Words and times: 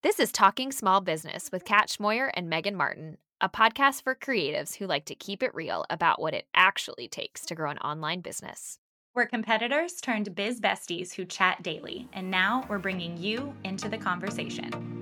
This 0.00 0.20
is 0.20 0.30
Talking 0.30 0.70
Small 0.70 1.00
Business 1.00 1.50
with 1.50 1.64
Kat 1.64 1.88
Schmoyer 1.88 2.30
and 2.34 2.48
Megan 2.48 2.76
Martin, 2.76 3.18
a 3.40 3.48
podcast 3.48 4.04
for 4.04 4.14
creatives 4.14 4.76
who 4.76 4.86
like 4.86 5.06
to 5.06 5.16
keep 5.16 5.42
it 5.42 5.52
real 5.56 5.84
about 5.90 6.20
what 6.20 6.34
it 6.34 6.46
actually 6.54 7.08
takes 7.08 7.44
to 7.46 7.56
grow 7.56 7.68
an 7.68 7.78
online 7.78 8.20
business. 8.20 8.78
We're 9.16 9.26
competitors 9.26 9.94
turned 9.94 10.36
biz 10.36 10.60
besties 10.60 11.14
who 11.14 11.24
chat 11.24 11.64
daily, 11.64 12.08
and 12.12 12.30
now 12.30 12.64
we're 12.68 12.78
bringing 12.78 13.16
you 13.16 13.52
into 13.64 13.88
the 13.88 13.98
conversation. 13.98 14.97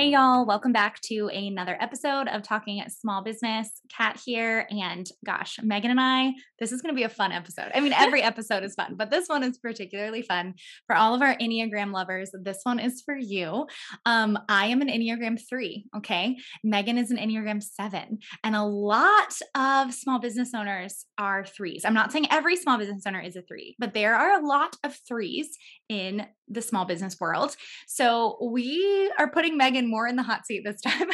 Hey, 0.00 0.12
y'all, 0.12 0.46
welcome 0.46 0.72
back 0.72 0.98
to 1.02 1.28
another 1.28 1.76
episode 1.78 2.26
of 2.26 2.42
Talking 2.42 2.82
Small 2.88 3.22
Business. 3.22 3.82
Kat 3.94 4.18
here. 4.24 4.66
And 4.70 5.06
gosh, 5.26 5.58
Megan 5.62 5.90
and 5.90 6.00
I, 6.00 6.32
this 6.58 6.72
is 6.72 6.80
going 6.80 6.94
to 6.94 6.98
be 6.98 7.02
a 7.02 7.10
fun 7.10 7.32
episode. 7.32 7.70
I 7.74 7.80
mean, 7.80 7.92
every 7.92 8.22
episode 8.22 8.64
is 8.64 8.74
fun, 8.74 8.94
but 8.96 9.10
this 9.10 9.28
one 9.28 9.42
is 9.42 9.58
particularly 9.58 10.22
fun 10.22 10.54
for 10.86 10.96
all 10.96 11.14
of 11.14 11.20
our 11.20 11.36
Enneagram 11.36 11.92
lovers. 11.92 12.30
This 12.32 12.60
one 12.62 12.78
is 12.78 13.02
for 13.04 13.14
you. 13.14 13.66
Um, 14.06 14.38
I 14.48 14.68
am 14.68 14.80
an 14.80 14.88
Enneagram 14.88 15.38
three. 15.46 15.84
Okay. 15.94 16.38
Megan 16.64 16.96
is 16.96 17.10
an 17.10 17.18
Enneagram 17.18 17.62
seven. 17.62 18.20
And 18.42 18.56
a 18.56 18.64
lot 18.64 19.34
of 19.54 19.92
small 19.92 20.18
business 20.18 20.54
owners 20.54 21.04
are 21.18 21.44
threes. 21.44 21.82
I'm 21.84 21.92
not 21.92 22.10
saying 22.10 22.28
every 22.30 22.56
small 22.56 22.78
business 22.78 23.02
owner 23.06 23.20
is 23.20 23.36
a 23.36 23.42
three, 23.42 23.76
but 23.78 23.92
there 23.92 24.14
are 24.16 24.40
a 24.40 24.46
lot 24.46 24.76
of 24.82 24.96
threes 25.06 25.58
in 25.90 26.24
the 26.46 26.62
small 26.62 26.84
business 26.84 27.16
world. 27.20 27.56
So 27.88 28.38
we 28.40 29.12
are 29.18 29.28
putting 29.28 29.56
Megan 29.56 29.90
more 29.90 30.06
in 30.06 30.14
the 30.14 30.22
hot 30.22 30.46
seat 30.46 30.62
this 30.64 30.80
time, 30.86 31.08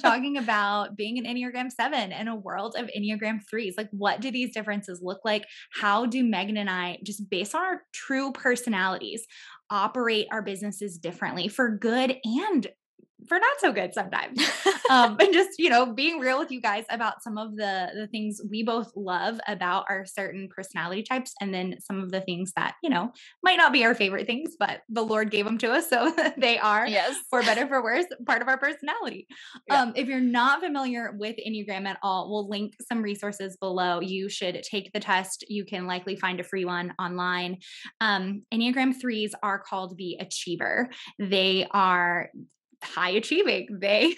talking 0.00 0.38
about 0.38 0.96
being 0.96 1.18
an 1.18 1.24
Enneagram 1.24 1.70
seven 1.70 2.10
in 2.10 2.26
a 2.26 2.34
world 2.34 2.74
of 2.76 2.88
Enneagram 2.96 3.40
threes. 3.48 3.74
Like, 3.76 3.90
what 3.92 4.20
do 4.20 4.30
these 4.30 4.54
differences 4.54 5.00
look 5.02 5.20
like? 5.24 5.44
How 5.72 6.06
do 6.06 6.24
Megan 6.24 6.56
and 6.56 6.70
I, 6.70 6.98
just 7.04 7.28
based 7.28 7.54
on 7.54 7.62
our 7.62 7.82
true 7.92 8.32
personalities, 8.32 9.26
operate 9.70 10.26
our 10.32 10.42
businesses 10.42 10.96
differently 10.96 11.48
for 11.48 11.76
good 11.76 12.16
and 12.24 12.66
for 13.28 13.38
not 13.38 13.58
so 13.58 13.72
good 13.72 13.94
sometimes. 13.94 14.40
um, 14.90 15.16
and 15.20 15.32
just, 15.32 15.58
you 15.58 15.70
know, 15.70 15.86
being 15.86 16.20
real 16.20 16.38
with 16.38 16.50
you 16.50 16.60
guys 16.60 16.84
about 16.90 17.22
some 17.22 17.38
of 17.38 17.56
the 17.56 17.90
the 17.94 18.06
things 18.08 18.40
we 18.50 18.62
both 18.62 18.92
love 18.94 19.40
about 19.46 19.84
our 19.88 20.04
certain 20.04 20.48
personality 20.54 21.02
types 21.02 21.34
and 21.40 21.52
then 21.52 21.76
some 21.80 22.02
of 22.02 22.10
the 22.10 22.20
things 22.20 22.52
that, 22.56 22.74
you 22.82 22.90
know, 22.90 23.12
might 23.42 23.56
not 23.56 23.72
be 23.72 23.84
our 23.84 23.94
favorite 23.94 24.26
things, 24.26 24.56
but 24.58 24.80
the 24.88 25.02
Lord 25.02 25.30
gave 25.30 25.44
them 25.44 25.58
to 25.58 25.72
us 25.72 25.88
so 25.88 26.14
they 26.36 26.58
are 26.58 26.86
yes. 26.86 27.16
for 27.30 27.42
better 27.42 27.66
for 27.66 27.82
worse 27.82 28.06
part 28.26 28.42
of 28.42 28.48
our 28.48 28.58
personality. 28.58 29.26
Yeah. 29.68 29.82
Um, 29.82 29.92
if 29.96 30.08
you're 30.08 30.20
not 30.20 30.60
familiar 30.60 31.12
with 31.16 31.36
Enneagram 31.36 31.86
at 31.86 31.98
all, 32.02 32.30
we'll 32.30 32.48
link 32.48 32.74
some 32.88 33.02
resources 33.02 33.56
below. 33.56 34.00
You 34.00 34.28
should 34.28 34.62
take 34.62 34.92
the 34.92 35.00
test. 35.00 35.44
You 35.48 35.64
can 35.64 35.86
likely 35.86 36.16
find 36.16 36.40
a 36.40 36.44
free 36.44 36.64
one 36.64 36.92
online. 36.98 37.58
Um, 38.00 38.42
Enneagram 38.52 38.94
3s 39.02 39.32
are 39.42 39.58
called 39.58 39.96
the 39.96 40.16
achiever. 40.20 40.88
They 41.18 41.66
are 41.70 42.30
high 42.82 43.10
achieving 43.10 43.66
they 43.80 44.14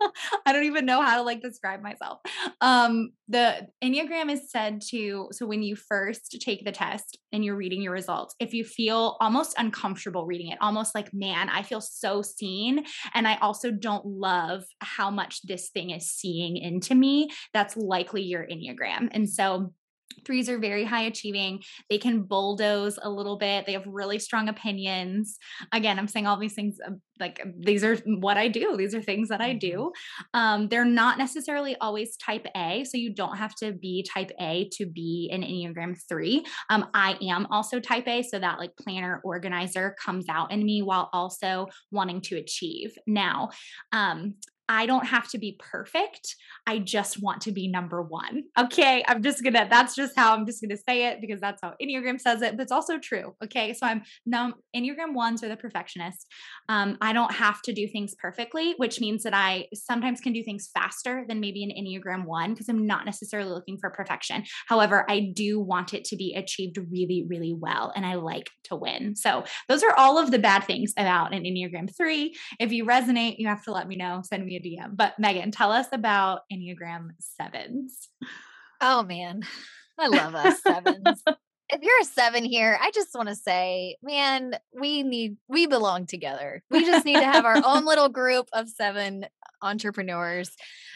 i 0.46 0.52
don't 0.52 0.64
even 0.64 0.86
know 0.86 1.02
how 1.02 1.16
to 1.16 1.22
like 1.22 1.40
describe 1.42 1.82
myself. 1.82 2.18
Um 2.60 3.10
the 3.28 3.68
enneagram 3.82 4.30
is 4.30 4.50
said 4.50 4.80
to 4.90 5.28
so 5.32 5.46
when 5.46 5.62
you 5.62 5.76
first 5.76 6.36
take 6.40 6.64
the 6.64 6.72
test 6.72 7.18
and 7.32 7.44
you're 7.44 7.56
reading 7.56 7.80
your 7.80 7.92
results 7.92 8.34
if 8.40 8.52
you 8.52 8.64
feel 8.64 9.16
almost 9.20 9.54
uncomfortable 9.58 10.26
reading 10.26 10.48
it 10.48 10.58
almost 10.60 10.94
like 10.94 11.12
man 11.14 11.48
i 11.48 11.62
feel 11.62 11.80
so 11.80 12.22
seen 12.22 12.84
and 13.14 13.28
i 13.28 13.36
also 13.36 13.70
don't 13.70 14.04
love 14.04 14.64
how 14.80 15.10
much 15.10 15.42
this 15.42 15.70
thing 15.70 15.90
is 15.90 16.10
seeing 16.10 16.56
into 16.56 16.94
me 16.94 17.28
that's 17.52 17.76
likely 17.76 18.22
your 18.22 18.46
enneagram. 18.46 19.08
And 19.12 19.28
so 19.28 19.72
Threes 20.24 20.48
are 20.48 20.58
very 20.58 20.84
high 20.84 21.02
achieving. 21.02 21.62
They 21.88 21.98
can 21.98 22.22
bulldoze 22.22 22.98
a 23.02 23.10
little 23.10 23.36
bit. 23.36 23.66
They 23.66 23.72
have 23.72 23.86
really 23.86 24.18
strong 24.18 24.48
opinions. 24.48 25.38
Again, 25.72 25.98
I'm 25.98 26.08
saying 26.08 26.26
all 26.26 26.38
these 26.38 26.54
things 26.54 26.78
um, 26.84 27.00
like 27.20 27.44
these 27.58 27.84
are 27.84 27.96
what 28.06 28.36
I 28.36 28.48
do. 28.48 28.76
These 28.76 28.94
are 28.94 29.02
things 29.02 29.28
that 29.28 29.40
I 29.40 29.50
mm-hmm. 29.50 29.58
do. 29.58 29.92
Um, 30.34 30.68
they're 30.68 30.84
not 30.84 31.18
necessarily 31.18 31.76
always 31.76 32.16
type 32.16 32.46
A. 32.56 32.84
So 32.84 32.96
you 32.96 33.14
don't 33.14 33.36
have 33.36 33.54
to 33.56 33.72
be 33.72 34.02
type 34.02 34.32
A 34.40 34.68
to 34.72 34.86
be 34.86 35.30
an 35.32 35.42
Enneagram 35.42 35.96
3. 36.08 36.44
Um, 36.70 36.88
I 36.94 37.16
am 37.22 37.46
also 37.50 37.78
type 37.78 38.08
A. 38.08 38.22
So 38.22 38.38
that 38.38 38.58
like 38.58 38.76
planner 38.76 39.20
organizer 39.22 39.94
comes 40.02 40.26
out 40.28 40.50
in 40.50 40.64
me 40.64 40.82
while 40.82 41.10
also 41.12 41.66
wanting 41.90 42.22
to 42.22 42.36
achieve. 42.36 42.96
Now, 43.06 43.50
um, 43.92 44.34
I 44.70 44.86
don't 44.86 45.04
have 45.04 45.28
to 45.30 45.38
be 45.38 45.58
perfect. 45.58 46.36
I 46.64 46.78
just 46.78 47.20
want 47.20 47.40
to 47.42 47.50
be 47.50 47.66
number 47.66 48.00
one. 48.02 48.44
Okay. 48.56 49.04
I'm 49.08 49.20
just 49.20 49.42
gonna, 49.42 49.66
that's 49.68 49.96
just 49.96 50.12
how 50.14 50.32
I'm 50.32 50.46
just 50.46 50.62
gonna 50.62 50.76
say 50.76 51.06
it 51.06 51.20
because 51.20 51.40
that's 51.40 51.60
how 51.60 51.74
Enneagram 51.82 52.20
says 52.20 52.40
it, 52.40 52.56
but 52.56 52.62
it's 52.62 52.70
also 52.70 52.96
true. 52.96 53.34
Okay. 53.42 53.72
So 53.72 53.84
I'm 53.84 54.02
num 54.26 54.54
Enneagram 54.74 55.12
ones 55.12 55.42
are 55.42 55.48
the 55.48 55.56
perfectionist. 55.56 56.24
Um, 56.68 56.96
I 57.00 57.12
don't 57.12 57.32
have 57.32 57.60
to 57.62 57.72
do 57.72 57.88
things 57.88 58.14
perfectly, 58.14 58.74
which 58.76 59.00
means 59.00 59.24
that 59.24 59.34
I 59.34 59.66
sometimes 59.74 60.20
can 60.20 60.32
do 60.32 60.44
things 60.44 60.70
faster 60.72 61.24
than 61.26 61.40
maybe 61.40 61.64
an 61.64 61.70
Enneagram 61.70 62.24
one 62.24 62.52
because 62.52 62.68
I'm 62.68 62.86
not 62.86 63.04
necessarily 63.04 63.50
looking 63.50 63.76
for 63.76 63.90
perfection. 63.90 64.44
However, 64.68 65.04
I 65.10 65.32
do 65.34 65.58
want 65.58 65.94
it 65.94 66.04
to 66.04 66.16
be 66.16 66.32
achieved 66.36 66.78
really, 66.92 67.26
really 67.28 67.56
well. 67.58 67.92
And 67.96 68.06
I 68.06 68.14
like 68.14 68.50
to 68.64 68.76
win. 68.76 69.16
So 69.16 69.42
those 69.68 69.82
are 69.82 69.96
all 69.96 70.16
of 70.16 70.30
the 70.30 70.38
bad 70.38 70.62
things 70.62 70.92
about 70.96 71.34
an 71.34 71.42
Enneagram 71.42 71.90
three. 71.96 72.36
If 72.60 72.70
you 72.70 72.84
resonate, 72.84 73.38
you 73.38 73.48
have 73.48 73.64
to 73.64 73.72
let 73.72 73.88
me 73.88 73.96
know. 73.96 74.22
Send 74.24 74.46
me 74.46 74.59
a 74.60 74.68
DM. 74.68 74.96
But 74.96 75.18
Megan, 75.18 75.50
tell 75.50 75.72
us 75.72 75.86
about 75.92 76.42
Enneagram 76.52 77.10
sevens. 77.18 78.08
Oh 78.80 79.02
man, 79.02 79.42
I 79.98 80.08
love 80.08 80.34
us 80.34 80.62
sevens. 80.62 81.22
if 81.72 81.82
you're 81.82 82.00
a 82.00 82.04
seven 82.04 82.44
here, 82.44 82.78
I 82.80 82.90
just 82.90 83.14
want 83.14 83.28
to 83.28 83.34
say, 83.34 83.96
man, 84.02 84.54
we 84.78 85.02
need, 85.02 85.36
we 85.48 85.66
belong 85.66 86.06
together. 86.06 86.62
We 86.70 86.84
just 86.84 87.04
need 87.04 87.16
to 87.16 87.24
have 87.24 87.44
our 87.44 87.62
own 87.64 87.84
little 87.84 88.08
group 88.20 88.48
of 88.52 88.68
seven 88.68 89.26
entrepreneurs. 89.62 90.50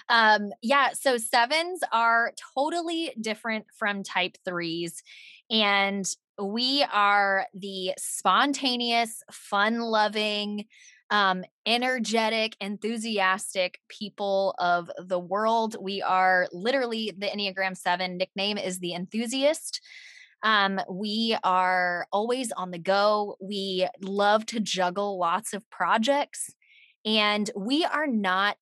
Um, 0.08 0.50
yeah, 0.62 0.91
so 0.92 1.16
sevens 1.16 1.81
are 1.92 2.32
totally 2.56 3.12
different 3.20 3.66
from 3.76 4.02
type 4.02 4.36
threes. 4.44 5.02
And 5.50 6.06
we 6.42 6.84
are 6.92 7.46
the 7.54 7.92
spontaneous, 7.98 9.22
fun 9.31 9.81
loving, 9.81 10.66
um, 11.10 11.44
energetic, 11.66 12.56
enthusiastic 12.60 13.78
people 13.88 14.54
of 14.59 14.91
the 14.98 15.19
world. 15.19 15.76
We 15.81 16.03
are 16.03 16.48
literally 16.53 17.12
the 17.16 17.26
Enneagram 17.26 17.76
7 17.76 18.16
nickname 18.16 18.59
is 18.59 18.78
the 18.78 18.94
enthusiast. 18.94 19.81
Um, 20.43 20.81
we 20.91 21.37
are 21.43 22.06
always 22.12 22.53
on 22.53 22.70
the 22.70 22.78
go. 22.78 23.37
We 23.41 23.88
love 24.03 24.44
to 24.47 24.60
juggle 24.60 25.19
lots 25.19 25.54
of 25.54 25.69
projects, 25.70 26.50
and 27.04 27.50
we 27.56 27.84
are 27.84 28.06
not 28.06 28.59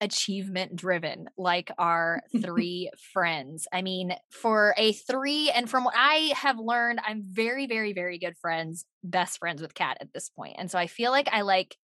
achievement 0.00 0.76
driven 0.76 1.26
like 1.36 1.70
our 1.78 2.22
three 2.42 2.90
friends. 3.12 3.66
I 3.72 3.82
mean, 3.82 4.14
for 4.30 4.74
a 4.78 4.92
three, 4.92 5.50
and 5.50 5.68
from 5.68 5.84
what 5.84 5.94
I 5.96 6.32
have 6.36 6.58
learned, 6.58 7.00
I'm 7.06 7.22
very, 7.22 7.66
very, 7.66 7.92
very 7.92 8.18
good 8.18 8.36
friends, 8.38 8.86
best 9.04 9.38
friends 9.38 9.60
with 9.60 9.74
Kat 9.74 9.98
at 10.00 10.12
this 10.14 10.30
point. 10.30 10.56
And 10.58 10.70
so 10.70 10.78
I 10.78 10.86
feel 10.86 11.10
like 11.10 11.28
I 11.30 11.42
like 11.42 11.76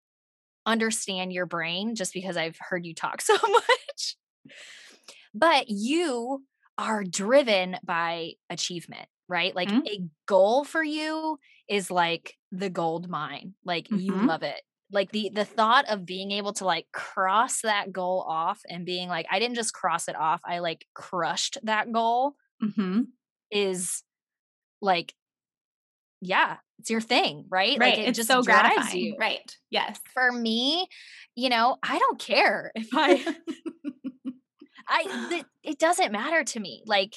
understand 0.67 1.33
your 1.33 1.47
brain 1.47 1.95
just 1.95 2.12
because 2.12 2.37
I've 2.37 2.59
heard 2.59 2.87
you 2.87 2.95
talk 2.95 3.21
so 3.21 3.34
much. 3.34 4.17
But 5.34 5.67
you 5.69 6.43
are 6.78 7.05
driven 7.05 7.77
by 7.84 8.33
achievement, 8.50 9.06
right? 9.28 9.55
Like 9.55 9.69
mm-hmm. 9.69 9.87
a 9.87 10.05
goal 10.27 10.65
for 10.65 10.83
you 10.83 11.39
is 11.69 11.91
like 11.91 12.34
the 12.51 12.71
gold 12.71 13.09
mine. 13.09 13.55
Like 13.65 13.87
mm-hmm. 13.87 13.99
you 13.99 14.15
love 14.15 14.43
it. 14.43 14.61
Like 14.91 15.11
the 15.11 15.31
the 15.33 15.47
thought 15.47 15.89
of 15.89 16.05
being 16.05 16.33
able 16.33 16.53
to 16.55 16.67
like 16.67 16.87
cross 16.93 17.62
that 17.62 17.93
goal 17.93 18.27
off 18.28 18.61
and 18.69 18.84
being 18.84 19.09
like 19.09 19.27
I 19.31 19.39
didn't 19.39 19.55
just 19.55 19.72
cross 19.72 20.06
it 20.06 20.17
off, 20.17 20.43
I 20.45 20.59
like 20.59 20.87
crushed 20.93 21.56
that 21.62 21.91
goal 21.93 22.34
mm-hmm. 22.62 23.03
is 23.51 24.03
like 24.83 25.15
yeah, 26.22 26.56
it's 26.78 26.88
your 26.88 27.00
thing, 27.00 27.47
right? 27.51 27.77
Right. 27.78 27.97
Like 27.97 27.98
it 27.98 28.09
it's 28.09 28.16
just 28.16 28.28
so 28.28 28.42
gratifying. 28.42 28.97
You. 28.97 29.16
Right. 29.19 29.57
Yes. 29.71 29.98
For 30.15 30.30
me, 30.30 30.86
you 31.34 31.48
know, 31.48 31.77
I 31.83 31.98
don't 31.98 32.19
care 32.19 32.71
if 32.77 32.89
I 32.95 33.16
I 34.89 35.42
it 35.65 35.78
doesn't 35.78 36.13
matter 36.13 36.45
to 36.45 36.60
me. 36.60 36.84
Like 36.86 37.16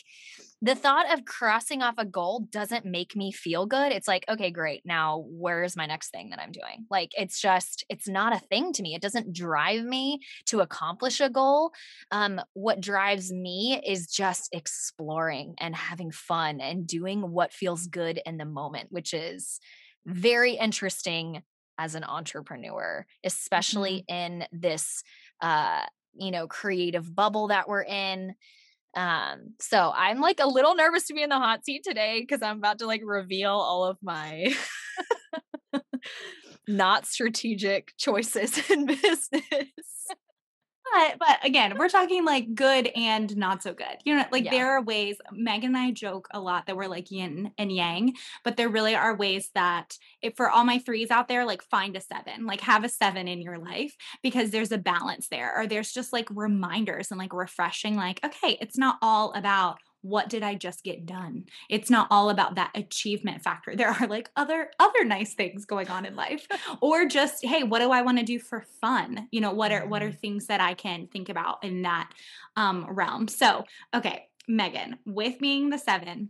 the 0.65 0.73
thought 0.73 1.13
of 1.13 1.25
crossing 1.25 1.83
off 1.83 1.93
a 1.99 2.05
goal 2.05 2.47
doesn't 2.49 2.85
make 2.85 3.15
me 3.15 3.31
feel 3.31 3.67
good. 3.67 3.91
It's 3.91 4.07
like, 4.07 4.25
okay, 4.27 4.49
great. 4.49 4.81
Now, 4.83 5.23
where's 5.27 5.77
my 5.77 5.85
next 5.85 6.09
thing 6.09 6.31
that 6.31 6.39
I'm 6.39 6.51
doing? 6.51 6.87
Like, 6.89 7.11
it's 7.15 7.39
just, 7.39 7.85
it's 7.87 8.07
not 8.07 8.35
a 8.35 8.39
thing 8.39 8.73
to 8.73 8.81
me. 8.81 8.95
It 8.95 9.01
doesn't 9.03 9.31
drive 9.31 9.83
me 9.83 10.21
to 10.47 10.61
accomplish 10.61 11.19
a 11.19 11.29
goal. 11.29 11.71
Um, 12.09 12.41
what 12.53 12.81
drives 12.81 13.31
me 13.31 13.79
is 13.85 14.07
just 14.07 14.49
exploring 14.53 15.53
and 15.59 15.75
having 15.75 16.09
fun 16.09 16.59
and 16.59 16.87
doing 16.87 17.31
what 17.31 17.53
feels 17.53 17.85
good 17.85 18.19
in 18.25 18.37
the 18.37 18.45
moment, 18.45 18.87
which 18.89 19.13
is 19.13 19.59
very 20.07 20.53
interesting 20.53 21.43
as 21.77 21.93
an 21.93 22.03
entrepreneur, 22.03 23.05
especially 23.23 24.03
mm-hmm. 24.09 24.41
in 24.41 24.47
this, 24.51 25.03
uh, 25.41 25.81
you 26.15 26.31
know, 26.31 26.47
creative 26.47 27.15
bubble 27.15 27.49
that 27.49 27.69
we're 27.69 27.83
in 27.83 28.33
Um, 28.95 29.53
so 29.59 29.91
I'm 29.95 30.19
like 30.21 30.39
a 30.39 30.47
little 30.47 30.75
nervous 30.75 31.07
to 31.07 31.13
be 31.13 31.21
in 31.21 31.29
the 31.29 31.37
hot 31.37 31.65
seat 31.65 31.83
today 31.83 32.21
because 32.21 32.41
I'm 32.41 32.57
about 32.57 32.79
to 32.79 32.87
like 32.87 33.01
reveal 33.03 33.51
all 33.51 33.83
of 33.85 33.97
my 34.01 34.55
not 36.67 37.05
strategic 37.05 37.93
choices 37.97 38.69
in 38.69 38.85
business. 39.01 39.69
But 40.95 41.17
but 41.19 41.39
again, 41.43 41.77
we're 41.77 41.89
talking 41.89 42.23
like 42.23 42.55
good 42.55 42.87
and 42.95 43.35
not 43.35 43.61
so 43.61 43.73
good. 43.73 43.97
You 44.05 44.15
know, 44.15 44.25
like 44.31 44.45
Yeah. 44.45 44.51
there 44.51 44.71
are 44.77 44.81
ways 44.81 45.17
Megan 45.31 45.75
and 45.75 45.77
I 45.77 45.91
joke 45.91 46.27
a 46.31 46.39
lot 46.39 46.67
that 46.67 46.77
we're 46.77 46.87
like 46.87 47.11
yin 47.11 47.51
and 47.57 47.71
yang, 47.71 48.13
but 48.45 48.55
there 48.55 48.69
really 48.69 48.95
are 48.95 49.15
ways 49.15 49.49
that 49.55 49.97
if 50.21 50.35
for 50.37 50.49
all 50.49 50.63
my 50.63 50.79
threes 50.79 51.11
out 51.11 51.27
there, 51.27 51.45
like 51.45 51.61
find 51.63 51.97
a 51.97 52.01
seven, 52.01 52.45
like 52.45 52.61
have 52.61 52.85
a 52.85 52.89
seven 52.89 53.27
in 53.27 53.41
your 53.41 53.57
life 53.57 53.93
because 54.23 54.51
there's 54.51 54.71
a 54.71 54.77
balance 54.77 55.27
there, 55.27 55.53
or 55.57 55.67
there's 55.67 55.91
just 55.91 56.13
like 56.13 56.29
reminders 56.31 57.11
and 57.11 57.19
like 57.19 57.33
refreshing, 57.33 57.95
like, 57.95 58.21
okay, 58.23 58.57
it's 58.61 58.77
not 58.77 58.97
all 59.01 59.33
about 59.33 59.79
what 60.05 60.29
did 60.29 60.43
I 60.43 60.53
just 60.53 60.83
get 60.83 61.07
done? 61.07 61.45
It's 61.67 61.89
not 61.89 62.07
all 62.11 62.29
about 62.29 62.55
that 62.55 62.69
achievement 62.75 63.41
factor. 63.41 63.75
There 63.75 63.89
are 63.89 64.07
like 64.07 64.29
other 64.35 64.69
other 64.79 65.03
nice 65.03 65.33
things 65.33 65.65
going 65.65 65.89
on 65.89 66.05
in 66.05 66.15
life. 66.15 66.47
Or 66.81 67.05
just 67.05 67.43
hey 67.43 67.63
what 67.63 67.79
do 67.79 67.91
i 67.91 68.01
want 68.01 68.17
to 68.19 68.23
do 68.23 68.37
for 68.37 68.65
fun? 68.81 69.27
You 69.31 69.41
know 69.41 69.53
what 69.53 69.71
are 69.71 69.87
what 69.87 70.03
are 70.03 70.11
things 70.11 70.47
that 70.47 70.61
i 70.61 70.73
can 70.73 71.07
think 71.07 71.29
about 71.29 71.63
in 71.63 71.83
that 71.83 72.11
um 72.55 72.85
realm? 72.89 73.27
So 73.27 73.63
okay 73.93 74.27
megan 74.47 74.97
with 75.05 75.39
being 75.39 75.69
the 75.69 75.77
seven 75.77 76.29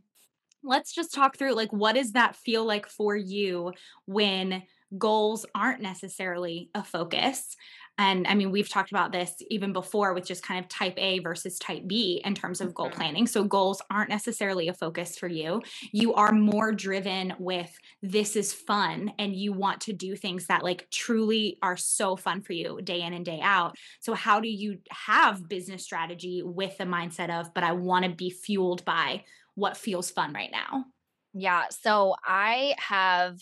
let's 0.64 0.94
just 0.94 1.14
talk 1.14 1.38
through 1.38 1.54
like 1.54 1.72
what 1.74 1.96
does 1.96 2.14
that 2.14 2.36
feel 2.36 2.66
like 2.66 2.88
for 2.88 3.16
you 3.16 3.74
when 4.06 4.64
goals 4.98 5.46
aren't 5.54 5.82
necessarily 5.82 6.70
a 6.74 6.84
focus 6.84 7.56
and 7.98 8.28
i 8.28 8.34
mean 8.36 8.52
we've 8.52 8.70
talked 8.70 8.92
about 8.92 9.12
this 9.12 9.36
even 9.50 9.74
before 9.74 10.14
with 10.14 10.26
just 10.26 10.44
kind 10.44 10.64
of 10.64 10.68
type 10.70 10.94
a 10.98 11.20
versus 11.20 11.58
type 11.60 11.84
b 11.88 12.22
in 12.26 12.36
terms 12.36 12.62
of 12.62 12.74
goal 12.74 12.90
Mhm. 12.90 12.92
planning 12.92 13.28
so 13.28 13.44
goals 13.44 13.82
aren't 13.92 14.10
necessarily 14.10 14.68
a 14.68 14.74
focus 14.74 15.18
for 15.18 15.28
you 15.28 15.62
you 15.92 16.14
are 16.14 16.32
more 16.32 16.72
driven 16.72 17.34
with 17.40 17.78
this 18.02 18.36
is 18.36 18.54
fun 18.54 19.14
and 19.18 19.36
you 19.36 19.54
want 19.54 19.82
to 19.82 19.94
do 19.94 20.16
things 20.16 20.48
that 20.48 20.64
like 20.64 20.88
truly 20.92 21.58
are 21.62 21.78
so 21.78 22.16
fun 22.16 22.42
for 22.42 22.54
you 22.54 22.80
day 22.84 23.02
in 23.02 23.14
and 23.14 23.26
day 23.26 23.40
out 23.42 23.76
so 24.00 24.14
how 24.14 24.40
do 24.40 24.48
you 24.50 24.80
have 24.92 25.48
business 25.48 25.84
strategy 25.84 26.42
with 26.44 26.78
the 26.78 26.84
mindset 26.86 27.30
of 27.30 27.54
but 27.54 27.64
i 27.64 27.72
want 27.72 28.06
to 28.06 28.12
be 28.14 28.30
fueled 28.30 28.84
by 28.86 29.24
what 29.56 29.78
feels 29.78 30.12
fun 30.12 30.34
right 30.34 30.52
now 30.52 30.86
Yeah. 31.34 31.68
So 31.70 32.16
I 32.24 32.76
have 32.78 33.40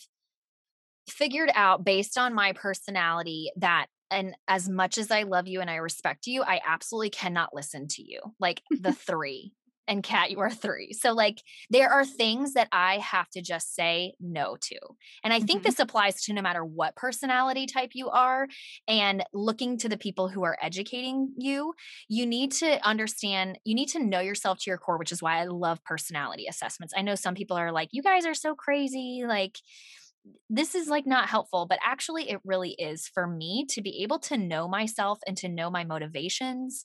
figured 1.10 1.52
out 1.54 1.84
based 1.84 2.18
on 2.18 2.34
my 2.34 2.54
personality 2.54 3.52
that 3.58 3.88
and 4.12 4.36
as 4.48 4.70
much 4.70 4.98
as 4.98 5.12
I 5.12 5.24
love 5.24 5.48
you 5.48 5.62
and 5.62 5.70
I 5.70 5.76
respect 5.76 6.28
you, 6.28 6.44
I 6.44 6.62
absolutely 6.66 7.10
cannot 7.10 7.54
listen 7.54 7.88
to 7.90 8.04
you. 8.04 8.20
Like 8.40 8.64
the 8.80 8.92
three. 8.94 9.54
And 9.88 10.02
Kat, 10.02 10.32
you 10.32 10.40
are 10.40 10.50
three. 10.50 10.94
So 10.94 11.12
like 11.12 11.42
there 11.70 11.90
are 11.92 12.06
things 12.06 12.54
that 12.54 12.70
I 12.72 13.00
have 13.00 13.30
to 13.32 13.42
just 13.42 13.76
say 13.76 14.14
no 14.20 14.56
to. 14.62 14.78
And 15.24 15.34
I 15.34 15.42
think 15.42 15.62
Mhm. 15.62 15.64
this 15.64 15.80
applies 15.80 16.22
to 16.24 16.34
no 16.34 16.42
matter 16.42 16.64
what 16.64 16.96
personality 16.96 17.66
type 17.66 17.92
you 17.94 18.10
are. 18.10 18.48
And 18.88 19.24
looking 19.34 19.78
to 19.80 19.90
the 19.90 19.98
people 19.98 20.30
who 20.30 20.44
are 20.44 20.58
educating 20.62 21.34
you, 21.38 21.74
you 22.08 22.26
need 22.26 22.52
to 22.54 22.86
understand, 22.88 23.60
you 23.66 23.76
need 23.76 23.90
to 23.90 24.04
know 24.04 24.22
yourself 24.22 24.60
to 24.60 24.70
your 24.70 24.78
core, 24.78 24.98
which 24.98 25.12
is 25.12 25.22
why 25.22 25.40
I 25.40 25.46
love 25.46 25.84
personality 25.84 26.46
assessments. 26.48 26.94
I 26.96 27.02
know 27.02 27.16
some 27.16 27.36
people 27.36 27.58
are 27.58 27.72
like, 27.72 27.90
you 27.92 28.02
guys 28.04 28.26
are 28.26 28.34
so 28.34 28.56
crazy. 28.56 29.24
Like, 29.28 29.58
this 30.50 30.76
is 30.76 30.88
like 30.88 31.06
not 31.06 31.30
helpful, 31.30 31.66
but 31.68 31.80
actually, 31.84 32.30
it 32.30 32.40
really 32.46 32.72
is 32.72 33.08
for 33.08 33.28
me 33.28 33.66
to 33.70 33.82
be 33.82 34.04
able 34.04 34.20
to 34.20 34.38
know 34.38 34.68
myself 34.68 35.20
and 35.28 35.36
to 35.38 35.50
know 35.50 35.70
my 35.70 35.84
motivations, 35.84 36.84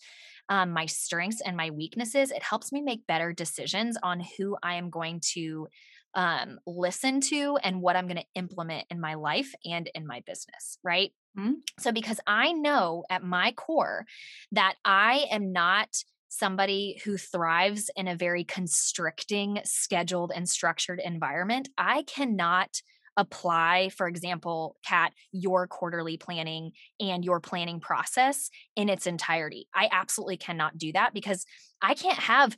um, 0.49 0.71
my 0.71 0.87
strengths, 0.87 1.41
and 1.41 1.57
my 1.57 1.71
weaknesses. 1.71 2.31
It 2.31 2.43
helps 2.43 2.73
me 2.73 2.81
make 2.83 3.07
better 3.07 3.33
decisions 3.33 3.97
on 4.03 4.21
who 4.39 4.57
I 4.63 4.75
am 4.75 4.91
going 4.91 5.21
to 5.35 5.69
um, 6.15 6.59
listen 6.67 7.21
to 7.21 7.59
and 7.63 7.83
what 7.83 7.95
I'm 7.95 8.07
going 8.07 8.17
to 8.17 8.25
implement 8.35 8.87
in 8.91 9.01
my 9.01 9.15
life 9.15 9.55
and 9.65 9.89
in 9.95 10.07
my 10.07 10.23
business, 10.27 10.79
right? 10.83 11.13
Mhm. 11.39 11.57
So, 11.79 11.93
because 11.93 12.19
I 12.27 12.53
know 12.53 13.05
at 13.11 13.23
my 13.23 13.53
core 13.53 14.07
that 14.53 14.77
I 14.85 15.27
am 15.31 15.53
not 15.53 15.89
somebody 16.29 17.01
who 17.05 17.17
thrives 17.17 17.91
in 17.97 18.09
a 18.09 18.17
very 18.17 18.45
constricting, 18.45 19.61
scheduled, 19.65 20.33
and 20.35 20.49
structured 20.49 21.01
environment, 21.03 21.69
I 21.79 22.03
cannot 22.03 22.81
apply, 23.19 23.91
for 23.91 24.07
example, 24.07 24.77
Kat, 24.87 25.13
your 25.33 25.67
quarterly 25.67 26.17
planning 26.17 26.71
and 27.01 27.25
your 27.25 27.41
planning 27.41 27.81
process 27.81 28.49
in 28.77 28.89
its 28.89 29.07
entirety. 29.07 29.67
I 29.75 29.89
absolutely 29.93 30.39
cannot 30.39 30.79
do 30.79 30.93
that 30.93 31.13
because 31.13 31.45
I 31.83 31.95
can't 31.95 32.19
have 32.19 32.57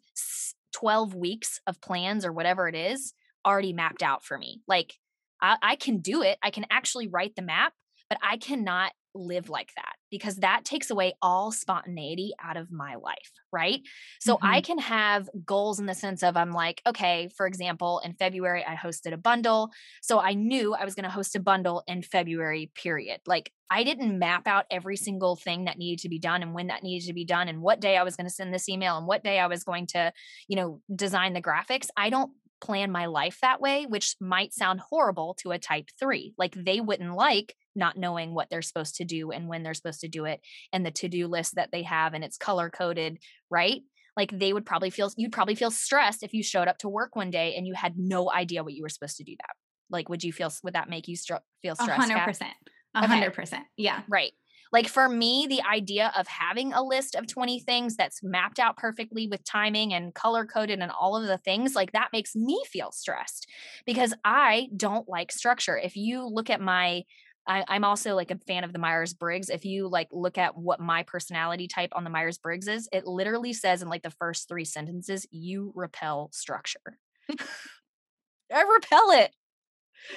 12 0.75 1.15
weeks 1.15 1.61
of 1.67 1.81
plans 1.81 2.25
or 2.25 2.33
whatever 2.33 2.69
it 2.69 2.77
is 2.77 3.15
already 3.45 3.73
mapped 3.73 4.03
out 4.03 4.23
for 4.23 4.39
me. 4.39 4.61
Like, 4.69 4.95
I, 5.41 5.57
I 5.63 5.77
can 5.77 6.01
do 6.01 6.23
it, 6.23 6.39
I 6.43 6.51
can 6.51 6.67
actually 6.71 7.09
write 7.09 7.35
the 7.35 7.43
map, 7.43 7.73
but 8.11 8.19
I 8.23 8.37
cannot 8.37 8.93
live 9.15 9.49
like 9.49 9.71
that 9.77 9.95
because 10.11 10.37
that 10.37 10.65
takes 10.65 10.91
away 10.91 11.15
all 11.23 11.53
spontaneity 11.53 12.33
out 12.43 12.57
of 12.57 12.71
my 12.71 12.97
life, 12.97 13.31
right? 13.53 13.81
So 14.21 14.39
I 14.43 14.61
mm-hmm. 14.61 14.67
can 14.67 14.79
have 14.79 15.29
goals 15.45 15.79
in 15.79 15.87
the 15.87 15.95
sense 15.95 16.23
of 16.23 16.37
I'm 16.37 16.53
like, 16.53 16.83
okay, 16.87 17.29
for 17.37 17.47
example, 17.47 18.01
in 18.05 18.15
February, 18.15 18.65
I 18.67 18.75
hosted 18.75 19.13
a 19.13 19.17
bundle. 19.17 19.71
So 20.03 20.21
I 20.21 20.35
knew 20.35 20.75
I 20.75 20.85
was 20.85 20.95
going 20.95 21.05
to 21.05 21.11
host 21.11 21.37
a 21.37 21.41
bundle 21.41 21.83
in 21.87 22.03
February, 22.03 22.71
period. 22.75 23.21
Like 23.27 23.53
I 23.71 23.85
didn't 23.85 24.19
map 24.19 24.49
out 24.49 24.67
every 24.71 24.97
single 24.97 25.37
thing 25.37 25.65
that 25.65 25.79
needed 25.79 26.03
to 26.03 26.09
be 26.09 26.19
done 26.19 26.43
and 26.43 26.55
when 26.55 26.67
that 26.67 26.83
needed 26.83 27.07
to 27.07 27.15
be 27.15 27.25
done 27.25 27.49
and 27.49 27.63
what 27.63 27.81
day 27.81 27.97
I 27.97 28.03
was 28.03 28.17
going 28.17 28.27
to 28.27 28.33
send 28.33 28.53
this 28.53 28.69
email 28.69 28.99
and 28.99 29.07
what 29.07 29.23
day 29.23 29.39
I 29.39 29.47
was 29.47 29.63
going 29.63 29.87
to, 29.89 30.13
you 30.49 30.57
know, 30.57 30.81
design 30.95 31.35
the 31.35 31.43
graphics. 31.43 31.87
I 31.97 32.11
don't 32.11 32.33
plan 32.61 32.93
my 32.93 33.07
life 33.07 33.39
that 33.43 33.61
way, 33.61 33.87
which 33.87 34.17
might 34.21 34.53
sound 34.53 34.81
horrible 34.81 35.35
to 35.41 35.53
a 35.53 35.59
type 35.59 35.89
three. 35.99 36.35
Like 36.37 36.55
they 36.55 36.81
wouldn't 36.81 37.15
like 37.15 37.55
not 37.81 37.97
knowing 37.97 38.33
what 38.33 38.49
they're 38.49 38.63
supposed 38.63 38.95
to 38.97 39.05
do 39.05 39.33
and 39.33 39.49
when 39.49 39.65
they're 39.65 39.75
supposed 39.75 40.01
to 40.03 40.09
do 40.09 40.25
it 40.25 40.41
and 40.73 40.87
the 40.87 40.93
to-do 40.93 41.27
list 41.27 41.57
that 41.57 41.71
they 41.73 41.83
have 41.83 42.15
and 42.15 42.23
it's 42.23 42.37
color 42.37 42.71
coded, 42.71 43.19
right? 43.51 43.81
Like 44.17 44.39
they 44.39 44.53
would 44.53 44.67
probably 44.67 44.91
feel 44.91 45.11
you'd 45.17 45.33
probably 45.33 45.57
feel 45.57 45.73
stressed 45.73 46.23
if 46.23 46.33
you 46.33 46.45
showed 46.45 46.69
up 46.69 46.79
to 46.79 46.89
work 46.89 47.17
one 47.17 47.31
day 47.31 47.55
and 47.57 47.67
you 47.67 47.75
had 47.75 47.95
no 47.97 48.31
idea 48.31 48.63
what 48.63 48.75
you 48.75 48.83
were 48.83 48.89
supposed 48.89 49.17
to 49.17 49.25
do 49.25 49.35
that. 49.37 49.57
Like 49.91 50.09
would 50.09 50.23
you 50.23 50.33
feel 50.33 50.53
would 50.63 50.75
that 50.75 50.89
make 50.89 51.09
you 51.09 51.17
str- 51.17 51.35
feel 51.63 51.75
stressed? 51.75 52.01
hundred 52.01 52.17
Kat? 52.17 52.29
percent. 52.29 52.55
A 52.95 53.07
hundred 53.07 53.35
percent. 53.35 53.65
Yeah. 53.77 54.03
Right. 54.09 54.33
Like 54.73 54.87
for 54.87 55.09
me, 55.09 55.47
the 55.49 55.63
idea 55.63 56.13
of 56.17 56.29
having 56.29 56.73
a 56.73 56.83
list 56.83 57.15
of 57.17 57.27
20 57.27 57.61
things 57.61 57.97
that's 57.97 58.23
mapped 58.23 58.61
out 58.61 58.77
perfectly 58.77 59.27
with 59.27 59.45
timing 59.45 59.93
and 59.93 60.15
color 60.15 60.47
coded 60.47 60.81
and 60.81 60.93
all 60.93 61.17
of 61.17 61.27
the 61.27 61.39
things, 61.39 61.75
like 61.75 61.93
that 61.93 62.11
makes 62.13 62.37
me 62.37 62.63
feel 62.67 62.93
stressed 62.93 63.49
because 63.85 64.15
I 64.25 64.69
don't 64.77 65.09
like 65.09 65.33
structure. 65.33 65.77
If 65.77 65.97
you 65.97 66.25
look 66.27 66.51
at 66.51 66.61
my 66.61 67.03
I, 67.47 67.65
I'm 67.69 67.85
also 67.85 68.15
like 68.15 68.31
a 68.31 68.39
fan 68.39 68.65
of 68.65 68.73
the 68.73 68.79
Myers 68.79 69.15
Briggs. 69.15 69.49
If 69.49 69.65
you 69.65 69.89
like 69.89 70.09
look 70.13 70.39
at 70.39 70.57
what 70.57 70.81
my 70.81 71.03
personality 71.03 71.67
type 71.69 71.91
on 71.95 72.05
the 72.05 72.11
Myers 72.11 72.39
Briggs 72.39 72.69
is, 72.69 72.89
it 72.93 73.07
literally 73.07 73.53
says 73.53 73.83
in 73.83 73.89
like 73.89 74.03
the 74.03 74.11
first 74.11 74.49
three 74.49 74.65
sentences, 74.65 75.27
you 75.31 75.73
repel 75.75 76.31
structure. 76.33 76.99
I 78.53 78.63
repel 78.63 79.11
it. 79.13 79.33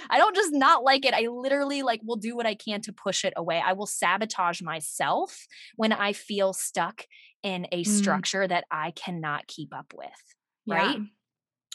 I 0.10 0.18
don't 0.18 0.36
just 0.36 0.54
not 0.54 0.84
like 0.84 1.06
it. 1.06 1.14
I 1.14 1.28
literally 1.28 1.84
like 1.84 2.02
will 2.04 2.16
do 2.16 2.36
what 2.36 2.46
I 2.46 2.56
can 2.56 2.82
to 2.82 2.94
push 2.94 3.26
it 3.26 3.34
away. 3.36 3.62
I 3.64 3.74
will 3.74 3.86
sabotage 3.86 4.62
myself 4.62 5.48
when 5.76 5.92
I 5.92 6.14
feel 6.14 6.54
stuck 6.54 7.06
in 7.44 7.68
a 7.72 7.84
Mm. 7.88 8.24
structure 8.24 8.48
that 8.48 8.66
I 8.72 8.92
cannot 8.92 9.48
keep 9.48 9.74
up 9.76 9.94
with. 9.96 10.12
Right? 10.70 11.02
Yeah. 11.02 11.14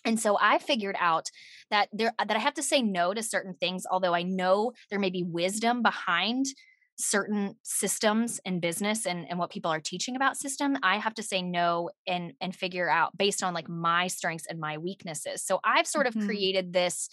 And 0.08 0.18
so 0.18 0.38
I 0.40 0.58
figured 0.58 0.96
out 0.98 1.30
that 1.70 1.88
there 1.92 2.12
that 2.18 2.36
I 2.36 2.38
have 2.40 2.54
to 2.54 2.62
say 2.62 2.80
no 2.82 3.12
to 3.12 3.22
certain 3.22 3.54
things, 3.54 3.84
although 3.90 4.14
I 4.14 4.22
know 4.22 4.72
there 4.90 4.98
may 4.98 5.10
be 5.10 5.22
wisdom 5.22 5.82
behind 5.82 6.46
certain 7.00 7.54
systems 7.62 8.40
in 8.44 8.58
business 8.58 9.06
and, 9.06 9.26
and 9.28 9.38
what 9.38 9.50
people 9.50 9.70
are 9.70 9.80
teaching 9.80 10.16
about 10.16 10.36
system 10.36 10.76
i 10.82 10.98
have 10.98 11.14
to 11.14 11.22
say 11.22 11.40
no 11.40 11.90
and 12.08 12.32
and 12.40 12.56
figure 12.56 12.90
out 12.90 13.16
based 13.16 13.40
on 13.44 13.54
like 13.54 13.68
my 13.68 14.08
strengths 14.08 14.46
and 14.46 14.58
my 14.58 14.78
weaknesses. 14.78 15.44
So 15.44 15.60
i've 15.62 15.86
sort 15.86 16.08
of 16.08 16.14
Mhm. 16.14 16.26
created 16.26 16.72
this 16.72 17.08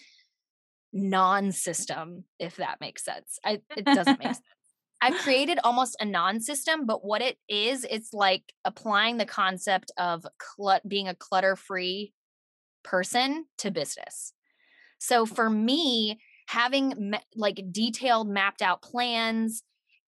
non-system 0.92 2.24
if 2.38 2.56
that 2.56 2.80
makes 2.80 3.04
sense. 3.04 3.38
I, 3.44 3.60
it 3.74 3.92
doesn't 3.92 4.18
make 4.18 4.34
sense. 4.34 4.46
I've 5.02 5.18
created 5.18 5.58
almost 5.64 5.96
a 6.00 6.04
non-system 6.06 6.86
but 6.86 7.04
what 7.04 7.22
it 7.22 7.38
is 7.48 7.84
it's 7.90 8.14
like 8.14 8.54
applying 8.64 9.18
the 9.18 9.26
concept 9.26 9.92
of 9.98 10.26
clut- 10.38 10.88
being 10.88 11.08
a 11.08 11.14
clutter-free 11.14 12.12
person 12.86 13.46
to 13.58 13.70
business. 13.70 14.32
So 14.98 15.26
for 15.26 15.50
me 15.50 16.18
having 16.48 17.10
ma- 17.10 17.18
like 17.34 17.60
detailed 17.70 18.28
mapped 18.28 18.62
out 18.62 18.80
plans 18.80 19.62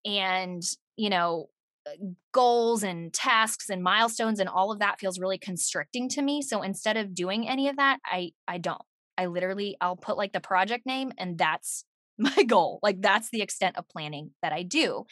and 0.05 0.63
you 0.97 1.11
know 1.11 1.49
uh, 1.87 1.91
goals 2.33 2.85
and 2.85 3.13
tasks 3.13 3.69
and 3.69 3.83
milestones 3.83 4.39
and 4.39 4.49
all 4.49 4.71
of 4.71 4.79
that 4.79 5.01
feels 5.01 5.19
really 5.19 5.39
constricting 5.39 6.09
to 6.11 6.23
me. 6.23 6.41
So 6.41 6.63
instead 6.63 6.97
of 6.97 7.15
doing 7.15 7.49
any 7.49 7.69
of 7.69 7.77
that 7.77 7.99
i 8.05 8.31
i 8.47 8.59
don't. 8.59 8.83
I 9.17 9.27
literally 9.27 9.77
i'll 9.81 9.97
put 9.97 10.17
like 10.17 10.33
the 10.33 10.41
project 10.41 10.87
name 10.87 11.13
and 11.19 11.37
that's 11.37 11.85
my 12.19 12.45
goal. 12.45 12.79
Like 12.83 13.01
that's 13.01 13.31
the 13.31 13.43
extent 13.43 13.77
of 13.77 13.89
planning 13.89 14.31
that 14.43 14.53
i 14.53 14.63
do. 14.63 15.05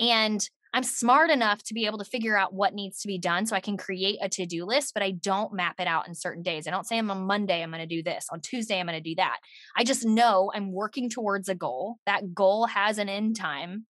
And 0.00 0.46
I'm 0.74 0.82
smart 0.82 1.30
enough 1.30 1.62
to 1.64 1.74
be 1.74 1.86
able 1.86 1.98
to 1.98 2.04
figure 2.04 2.36
out 2.36 2.52
what 2.52 2.74
needs 2.74 2.98
to 3.02 3.06
be 3.06 3.16
done 3.16 3.46
so 3.46 3.54
I 3.54 3.60
can 3.60 3.76
create 3.76 4.18
a 4.20 4.28
to 4.30 4.44
do 4.44 4.64
list, 4.64 4.92
but 4.92 5.04
I 5.04 5.12
don't 5.12 5.54
map 5.54 5.76
it 5.78 5.86
out 5.86 6.08
in 6.08 6.16
certain 6.16 6.42
days. 6.42 6.66
I 6.66 6.72
don't 6.72 6.84
say 6.84 6.98
I'm 6.98 7.12
on 7.12 7.28
Monday, 7.28 7.62
I'm 7.62 7.70
going 7.70 7.80
to 7.80 7.86
do 7.86 8.02
this. 8.02 8.26
On 8.32 8.40
Tuesday, 8.40 8.80
I'm 8.80 8.86
going 8.86 9.00
to 9.00 9.08
do 9.08 9.14
that. 9.14 9.38
I 9.76 9.84
just 9.84 10.04
know 10.04 10.50
I'm 10.52 10.72
working 10.72 11.08
towards 11.08 11.48
a 11.48 11.54
goal. 11.54 11.98
That 12.06 12.34
goal 12.34 12.66
has 12.66 12.98
an 12.98 13.08
end 13.08 13.36
time 13.36 13.86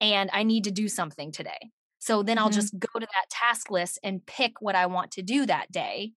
and 0.00 0.30
I 0.32 0.44
need 0.44 0.64
to 0.64 0.70
do 0.70 0.88
something 0.88 1.30
today. 1.30 1.70
So 1.98 2.22
then 2.22 2.38
I'll 2.38 2.46
mm-hmm. 2.46 2.54
just 2.54 2.78
go 2.78 2.98
to 2.98 3.06
that 3.06 3.30
task 3.30 3.70
list 3.70 3.98
and 4.02 4.24
pick 4.24 4.52
what 4.60 4.76
I 4.76 4.86
want 4.86 5.10
to 5.12 5.22
do 5.22 5.44
that 5.44 5.70
day 5.70 6.12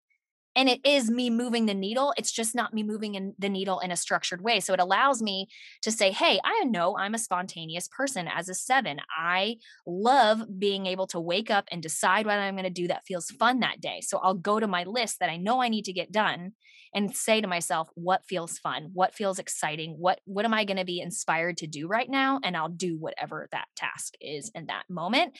and 0.59 0.67
it 0.67 0.81
is 0.83 1.09
me 1.09 1.29
moving 1.29 1.65
the 1.65 1.73
needle 1.73 2.13
it's 2.17 2.31
just 2.31 2.53
not 2.53 2.73
me 2.73 2.83
moving 2.83 3.15
in 3.15 3.33
the 3.39 3.47
needle 3.47 3.79
in 3.79 3.91
a 3.91 3.95
structured 3.95 4.41
way 4.41 4.59
so 4.59 4.73
it 4.73 4.79
allows 4.79 5.21
me 5.21 5.47
to 5.81 5.89
say 5.89 6.11
hey 6.11 6.39
i 6.43 6.63
know 6.65 6.97
i'm 6.97 7.13
a 7.13 7.19
spontaneous 7.19 7.87
person 7.87 8.27
as 8.27 8.49
a 8.49 8.53
seven 8.53 8.99
i 9.17 9.55
love 9.87 10.43
being 10.59 10.85
able 10.85 11.07
to 11.07 11.19
wake 11.19 11.49
up 11.49 11.65
and 11.71 11.81
decide 11.81 12.25
what 12.25 12.37
i'm 12.37 12.55
going 12.55 12.63
to 12.65 12.69
do 12.69 12.87
that 12.89 13.05
feels 13.07 13.31
fun 13.31 13.61
that 13.61 13.79
day 13.79 14.01
so 14.01 14.19
i'll 14.19 14.33
go 14.33 14.59
to 14.59 14.67
my 14.67 14.83
list 14.83 15.19
that 15.19 15.29
i 15.29 15.37
know 15.37 15.61
i 15.61 15.69
need 15.69 15.85
to 15.85 15.93
get 15.93 16.11
done 16.11 16.51
and 16.93 17.15
say 17.15 17.39
to 17.39 17.47
myself 17.47 17.87
what 17.93 18.25
feels 18.25 18.57
fun? 18.57 18.89
What 18.93 19.13
feels 19.13 19.37
exciting? 19.37 19.95
What 19.99 20.21
what 20.25 20.43
am 20.43 20.55
i 20.55 20.65
going 20.65 20.77
to 20.77 20.85
be 20.85 20.99
inspired 20.99 21.57
to 21.57 21.67
do 21.67 21.87
right 21.87 22.09
now 22.09 22.39
and 22.43 22.57
i'll 22.57 22.69
do 22.69 22.97
whatever 22.97 23.47
that 23.51 23.67
task 23.75 24.15
is 24.19 24.51
in 24.55 24.65
that 24.67 24.83
moment 24.89 25.37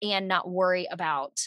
and 0.00 0.28
not 0.28 0.48
worry 0.48 0.86
about 0.90 1.40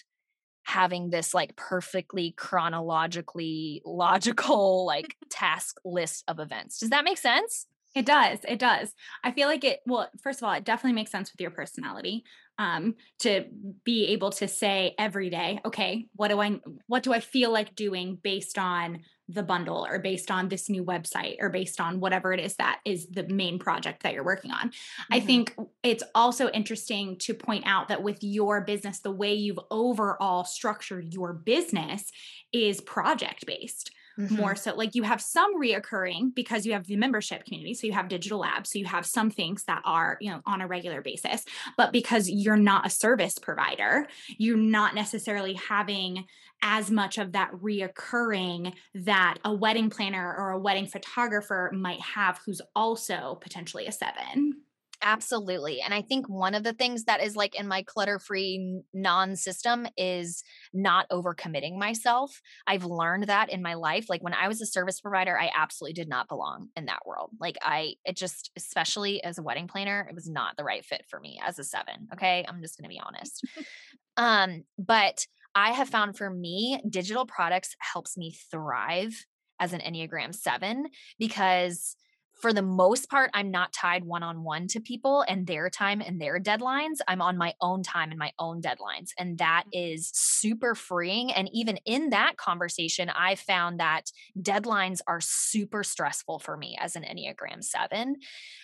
having 0.66 1.12
this 1.12 1.34
like 1.34 1.56
perfectly 1.56 2.34
chronologically 2.38 3.82
logical 3.86 4.86
like 4.86 5.16
task 5.30 5.78
list 5.86 6.24
of 6.28 6.40
events. 6.40 6.80
Does 6.80 6.90
that 6.90 7.06
make 7.06 7.20
sense? 7.20 7.68
It 7.96 8.06
does. 8.06 8.40
It 8.46 8.60
does. 8.60 8.94
I 9.24 9.32
feel 9.32 9.48
like 9.48 9.64
it, 9.64 9.80
well, 9.86 10.10
first 10.22 10.42
of 10.42 10.44
all, 10.48 10.54
it 10.54 10.66
definitely 10.66 10.96
makes 10.96 11.12
sense 11.12 11.32
with 11.32 11.40
your 11.40 11.52
personality 11.52 12.26
um, 12.58 12.96
to 13.20 13.46
be 13.86 14.08
able 14.08 14.32
to 14.32 14.50
say 14.50 14.96
every 15.00 15.30
day, 15.30 15.62
okay, 15.64 16.08
what 16.16 16.28
do 16.28 16.42
I, 16.42 16.60
what 16.88 17.04
do 17.04 17.14
I 17.14 17.22
feel 17.22 17.52
like 17.52 17.76
doing 17.76 18.18
based 18.22 18.58
on 18.58 19.00
the 19.28 19.44
bundle 19.44 19.86
or 19.90 20.00
based 20.00 20.30
on 20.30 20.50
this 20.50 20.70
new 20.70 20.84
website 20.84 21.38
or 21.40 21.50
based 21.50 21.82
on 21.82 22.00
whatever 22.00 22.32
it 22.32 22.40
is 22.40 22.56
that 22.58 22.80
is 22.86 23.08
the 23.08 23.28
main 23.28 23.58
project 23.58 24.04
that 24.04 24.14
you're 24.14 24.24
working 24.24 24.52
on. 24.52 24.70
Mm-hmm. 24.70 25.14
I 25.14 25.20
think 25.20 25.56
it's 25.84 26.04
also 26.14 26.50
interesting 26.50 27.18
to 27.20 27.34
point 27.34 27.64
out 27.66 27.88
that 27.88 28.04
with 28.04 28.20
your 28.22 28.62
business, 28.62 29.00
the 29.00 29.12
way 29.12 29.34
you've 29.34 29.60
overall 29.72 30.44
structured 30.44 31.14
your 31.14 31.34
business 31.34 32.12
is 32.54 32.82
project 32.82 33.46
based. 33.46 33.92
Mm-hmm. 34.18 34.38
more 34.38 34.56
so 34.56 34.74
like 34.74 34.96
you 34.96 35.04
have 35.04 35.22
some 35.22 35.60
reoccurring 35.60 36.34
because 36.34 36.66
you 36.66 36.72
have 36.72 36.88
the 36.88 36.96
membership 36.96 37.44
community 37.44 37.74
so 37.74 37.86
you 37.86 37.92
have 37.92 38.08
digital 38.08 38.40
labs 38.40 38.72
so 38.72 38.80
you 38.80 38.86
have 38.86 39.06
some 39.06 39.30
things 39.30 39.66
that 39.66 39.82
are 39.84 40.18
you 40.22 40.32
know 40.32 40.40
on 40.46 40.62
a 40.62 40.68
regular 40.68 41.02
basis 41.02 41.44
but 41.76 41.92
because 41.92 42.30
you're 42.30 42.56
not 42.56 42.86
a 42.86 42.90
service 42.90 43.38
provider 43.38 44.08
you're 44.38 44.56
not 44.56 44.96
necessarily 44.96 45.54
having 45.56 46.24
as 46.62 46.90
much 46.90 47.18
of 47.18 47.34
that 47.34 47.52
reoccurring 47.62 48.74
that 48.94 49.38
a 49.44 49.54
wedding 49.54 49.90
planner 49.90 50.34
or 50.38 50.52
a 50.52 50.60
wedding 50.60 50.88
photographer 50.88 51.70
might 51.74 52.00
have 52.00 52.40
who's 52.46 52.62
also 52.74 53.38
potentially 53.42 53.86
a 53.86 53.92
seven 53.92 54.62
Absolutely. 55.02 55.82
And 55.82 55.94
I 55.94 56.02
think 56.02 56.28
one 56.28 56.56
of 56.56 56.64
the 56.64 56.74
things 56.74 57.06
that 57.06 57.22
is 57.22 57.36
like 57.36 57.60
in 57.60 57.68
my 57.68 57.84
clutter 57.84 58.20
free 58.20 58.82
non 58.94 59.36
system 59.36 59.88
is 59.98 60.44
not 60.74 61.08
overcommitting 61.10 61.78
myself. 61.78 62.42
I've 62.68 62.86
learned 62.86 63.28
that 63.28 63.50
in 63.50 63.62
my 63.62 63.74
life. 63.74 64.10
Like 64.10 64.24
when 64.24 64.34
I 64.34 64.48
was 64.48 64.62
a 64.62 64.66
service 64.66 65.02
provider, 65.02 65.38
I 65.38 65.52
absolutely 65.56 65.94
did 65.94 66.10
not 66.10 66.30
belong 66.30 66.70
in 66.76 66.86
that 66.86 67.06
world. 67.06 67.32
Like 67.40 67.58
I, 67.62 67.96
it 68.06 68.16
just, 68.18 68.52
especially 68.56 69.24
as 69.24 69.38
a 69.38 69.44
wedding 69.44 69.68
planner, 69.68 70.08
it 70.10 70.16
was 70.16 70.30
not 70.30 70.58
the 70.58 70.64
right 70.64 70.86
fit 70.86 71.06
for 71.10 71.20
me 71.20 71.40
as 71.46 71.60
a 71.60 71.64
seven. 71.64 72.08
Okay. 72.14 72.46
I'm 72.48 72.62
just 72.62 72.78
going 72.78 72.90
to 72.90 72.94
be 72.94 73.02
honest. 73.04 73.46
um, 74.18 74.64
but 74.78 75.26
I 75.54 75.72
have 75.72 75.90
found 75.90 76.18
for 76.18 76.30
me, 76.30 76.82
digital 76.90 77.26
products 77.26 77.76
helps 77.80 78.18
me 78.18 78.36
thrive 78.52 79.26
as 79.60 79.74
an 79.74 79.80
Enneagram 79.80 80.36
7 80.36 80.88
because 81.18 81.96
for 82.42 82.54
the 82.54 82.62
most 82.62 83.10
part, 83.10 83.32
I'm 83.34 83.52
not 83.52 83.74
tied 83.74 84.04
one 84.04 84.24
on 84.24 84.44
one 84.44 84.68
to 84.68 84.80
people 84.80 85.24
and 85.28 85.48
their 85.48 85.70
time 85.70 86.02
and 86.02 86.20
their 86.20 86.40
deadlines. 86.40 86.98
I'm 87.08 87.22
on 87.22 87.38
my 87.38 87.54
own 87.62 87.82
time 87.82 88.10
and 88.10 88.20
my 88.20 88.32
own 88.40 88.62
deadlines. 88.62 89.12
And 89.18 89.38
that 89.38 89.64
mm. 89.74 89.96
super 90.00 90.76
freeing. 90.76 91.32
And 91.32 91.50
even 91.54 91.78
in 91.86 92.10
that 92.10 92.38
conversation, 92.38 93.10
I 93.10 93.36
found 93.36 93.80
that 93.80 94.12
deadlines 94.38 95.00
are 95.08 95.22
super 95.22 95.84
stressful 95.84 96.40
for 96.40 96.58
me 96.58 96.78
as 96.80 96.96
an 96.96 97.04
Enneagram 97.04 97.64
7. 97.64 98.16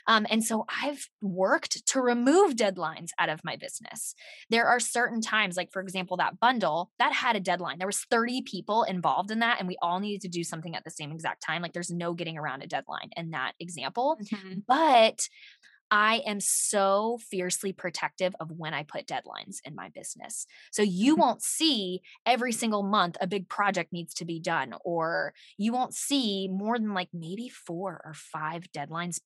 Um, 0.07 0.27
and 0.29 0.43
so 0.43 0.65
I've 0.83 1.07
worked 1.21 1.85
to 1.87 2.01
remove 2.01 2.55
deadlines 2.55 3.09
out 3.19 3.29
of 3.29 3.41
my 3.43 3.55
business. 3.55 4.15
There 4.49 4.67
are 4.67 4.79
certain 4.79 5.21
times, 5.21 5.55
like 5.55 5.71
for 5.71 5.81
example, 5.81 6.17
that 6.17 6.39
bundle 6.39 6.91
that 6.99 7.13
had 7.13 7.35
a 7.35 7.39
deadline. 7.39 7.77
There 7.77 7.87
was 7.87 8.05
30 8.09 8.41
people 8.43 8.83
involved 8.83 9.31
in 9.31 9.39
that, 9.39 9.59
and 9.59 9.67
we 9.67 9.77
all 9.81 9.99
needed 9.99 10.21
to 10.21 10.27
do 10.27 10.43
something 10.43 10.75
at 10.75 10.83
the 10.83 10.91
same 10.91 11.11
exact 11.11 11.43
time. 11.45 11.61
Like 11.61 11.73
there's 11.73 11.91
no 11.91 12.13
getting 12.13 12.37
around 12.37 12.63
a 12.63 12.67
deadline. 12.67 13.09
And 13.15 13.33
that 13.33 13.53
example. 13.61 14.17
Mm-hmm. 14.21 14.59
But 14.67 15.27
I 15.93 16.21
am 16.25 16.39
so 16.39 17.19
fiercely 17.29 17.73
protective 17.73 18.33
of 18.39 18.49
when 18.49 18.73
I 18.73 18.83
put 18.83 19.07
deadlines 19.07 19.57
in 19.65 19.75
my 19.75 19.89
business. 19.89 20.47
So 20.71 20.81
you 20.81 21.13
mm-hmm. 21.13 21.21
won't 21.21 21.43
see 21.43 22.01
every 22.25 22.53
single 22.53 22.81
month 22.81 23.17
a 23.19 23.27
big 23.27 23.49
project 23.49 23.91
needs 23.91 24.13
to 24.15 24.25
be 24.25 24.39
done, 24.39 24.73
or 24.85 25.33
you 25.57 25.73
won't 25.73 25.93
see 25.93 26.47
more 26.47 26.79
than 26.79 26.93
like 26.93 27.09
maybe 27.13 27.49
four 27.49 28.01
or 28.05 28.13
five 28.13 28.63
deadlines 28.75 29.19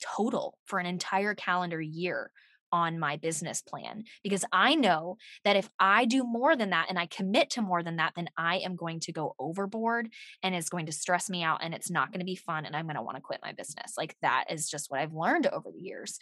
total 0.00 0.56
for 0.64 0.78
an 0.78 0.86
entire 0.86 1.34
calendar 1.34 1.80
year 1.80 2.30
on 2.72 2.98
my 2.98 3.16
business 3.16 3.62
plan 3.62 4.04
because 4.22 4.44
I 4.52 4.74
know 4.74 5.16
that 5.44 5.56
if 5.56 5.68
I 5.78 6.04
do 6.04 6.24
more 6.24 6.56
than 6.56 6.70
that 6.70 6.86
and 6.88 6.98
I 6.98 7.06
commit 7.06 7.50
to 7.50 7.62
more 7.62 7.82
than 7.82 7.96
that, 7.96 8.12
then 8.16 8.28
I 8.36 8.56
am 8.58 8.76
going 8.76 9.00
to 9.00 9.12
go 9.12 9.34
overboard 9.38 10.08
and 10.42 10.54
it's 10.54 10.68
going 10.68 10.86
to 10.86 10.92
stress 10.92 11.28
me 11.28 11.42
out 11.42 11.60
and 11.62 11.74
it's 11.74 11.90
not 11.90 12.12
going 12.12 12.20
to 12.20 12.26
be 12.26 12.36
fun 12.36 12.64
and 12.66 12.76
I'm 12.76 12.86
going 12.86 12.96
to 12.96 13.02
want 13.02 13.16
to 13.16 13.22
quit 13.22 13.40
my 13.42 13.52
business. 13.52 13.94
Like 13.96 14.16
that 14.22 14.44
is 14.50 14.68
just 14.68 14.90
what 14.90 15.00
I've 15.00 15.14
learned 15.14 15.46
over 15.46 15.70
the 15.70 15.80
years. 15.80 16.18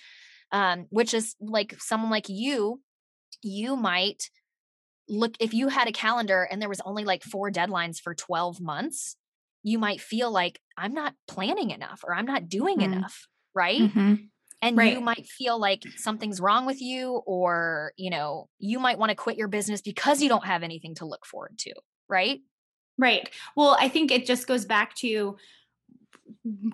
Um, 0.51 0.87
which 0.89 1.13
is 1.13 1.35
like 1.41 1.75
someone 1.79 2.11
like 2.11 2.31
you, 2.31 2.81
you 3.43 3.77
might 3.77 4.31
look 5.11 5.35
if 5.41 5.53
you 5.53 5.69
had 5.69 5.89
a 5.89 5.93
calendar 5.93 6.47
and 6.51 6.61
there 6.61 6.69
was 6.69 6.81
only 6.85 7.05
like 7.05 7.23
four 7.23 7.51
deadlines 7.51 7.99
for 7.99 8.15
12 8.15 8.61
months, 8.61 9.17
you 9.63 9.79
might 9.79 10.01
feel 10.01 10.31
like 10.31 10.61
I'm 10.77 10.95
not 10.95 11.15
planning 11.27 11.71
enough 11.71 12.01
or 12.03 12.15
I'm 12.15 12.25
not 12.25 12.49
doing 12.49 12.79
mm-hmm. 12.79 12.93
enough, 12.93 13.27
right? 13.55 13.81
Mm-hmm 13.81 14.15
and 14.63 14.77
right. 14.77 14.93
you 14.93 15.01
might 15.01 15.27
feel 15.27 15.59
like 15.61 15.83
something's 15.97 16.41
wrong 16.41 16.67
with 16.67 16.81
you 16.81 17.23
or 17.27 17.93
you 17.97 18.11
know 18.11 18.49
you 18.59 18.79
might 18.79 18.99
want 18.99 19.11
to 19.11 19.17
quit 19.17 19.37
your 19.37 19.49
business 19.49 19.81
because 19.81 20.23
you 20.23 20.29
don't 20.29 20.47
have 20.47 20.63
anything 20.63 20.95
to 20.95 21.05
look 21.05 21.25
forward 21.27 21.57
to 21.59 21.73
right 22.09 22.41
right 22.97 23.31
well 23.57 23.77
i 23.81 23.89
think 23.89 24.11
it 24.11 24.27
just 24.27 24.47
goes 24.47 24.65
back 24.65 24.95
to 24.95 25.37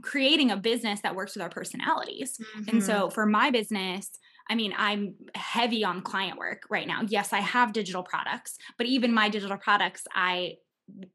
creating 0.02 0.50
a 0.50 0.56
business 0.56 1.00
that 1.02 1.14
works 1.14 1.34
with 1.34 1.42
our 1.42 1.48
personalities 1.48 2.38
mm-hmm. 2.56 2.70
and 2.70 2.82
so 2.82 3.10
for 3.10 3.26
my 3.26 3.50
business 3.50 4.10
I 4.48 4.54
mean, 4.54 4.74
I'm 4.76 5.14
heavy 5.34 5.84
on 5.84 6.02
client 6.02 6.38
work 6.38 6.64
right 6.68 6.86
now. 6.86 7.02
Yes, 7.06 7.32
I 7.32 7.40
have 7.40 7.72
digital 7.72 8.02
products, 8.02 8.58
but 8.76 8.86
even 8.86 9.12
my 9.12 9.28
digital 9.28 9.56
products, 9.56 10.02
I 10.12 10.56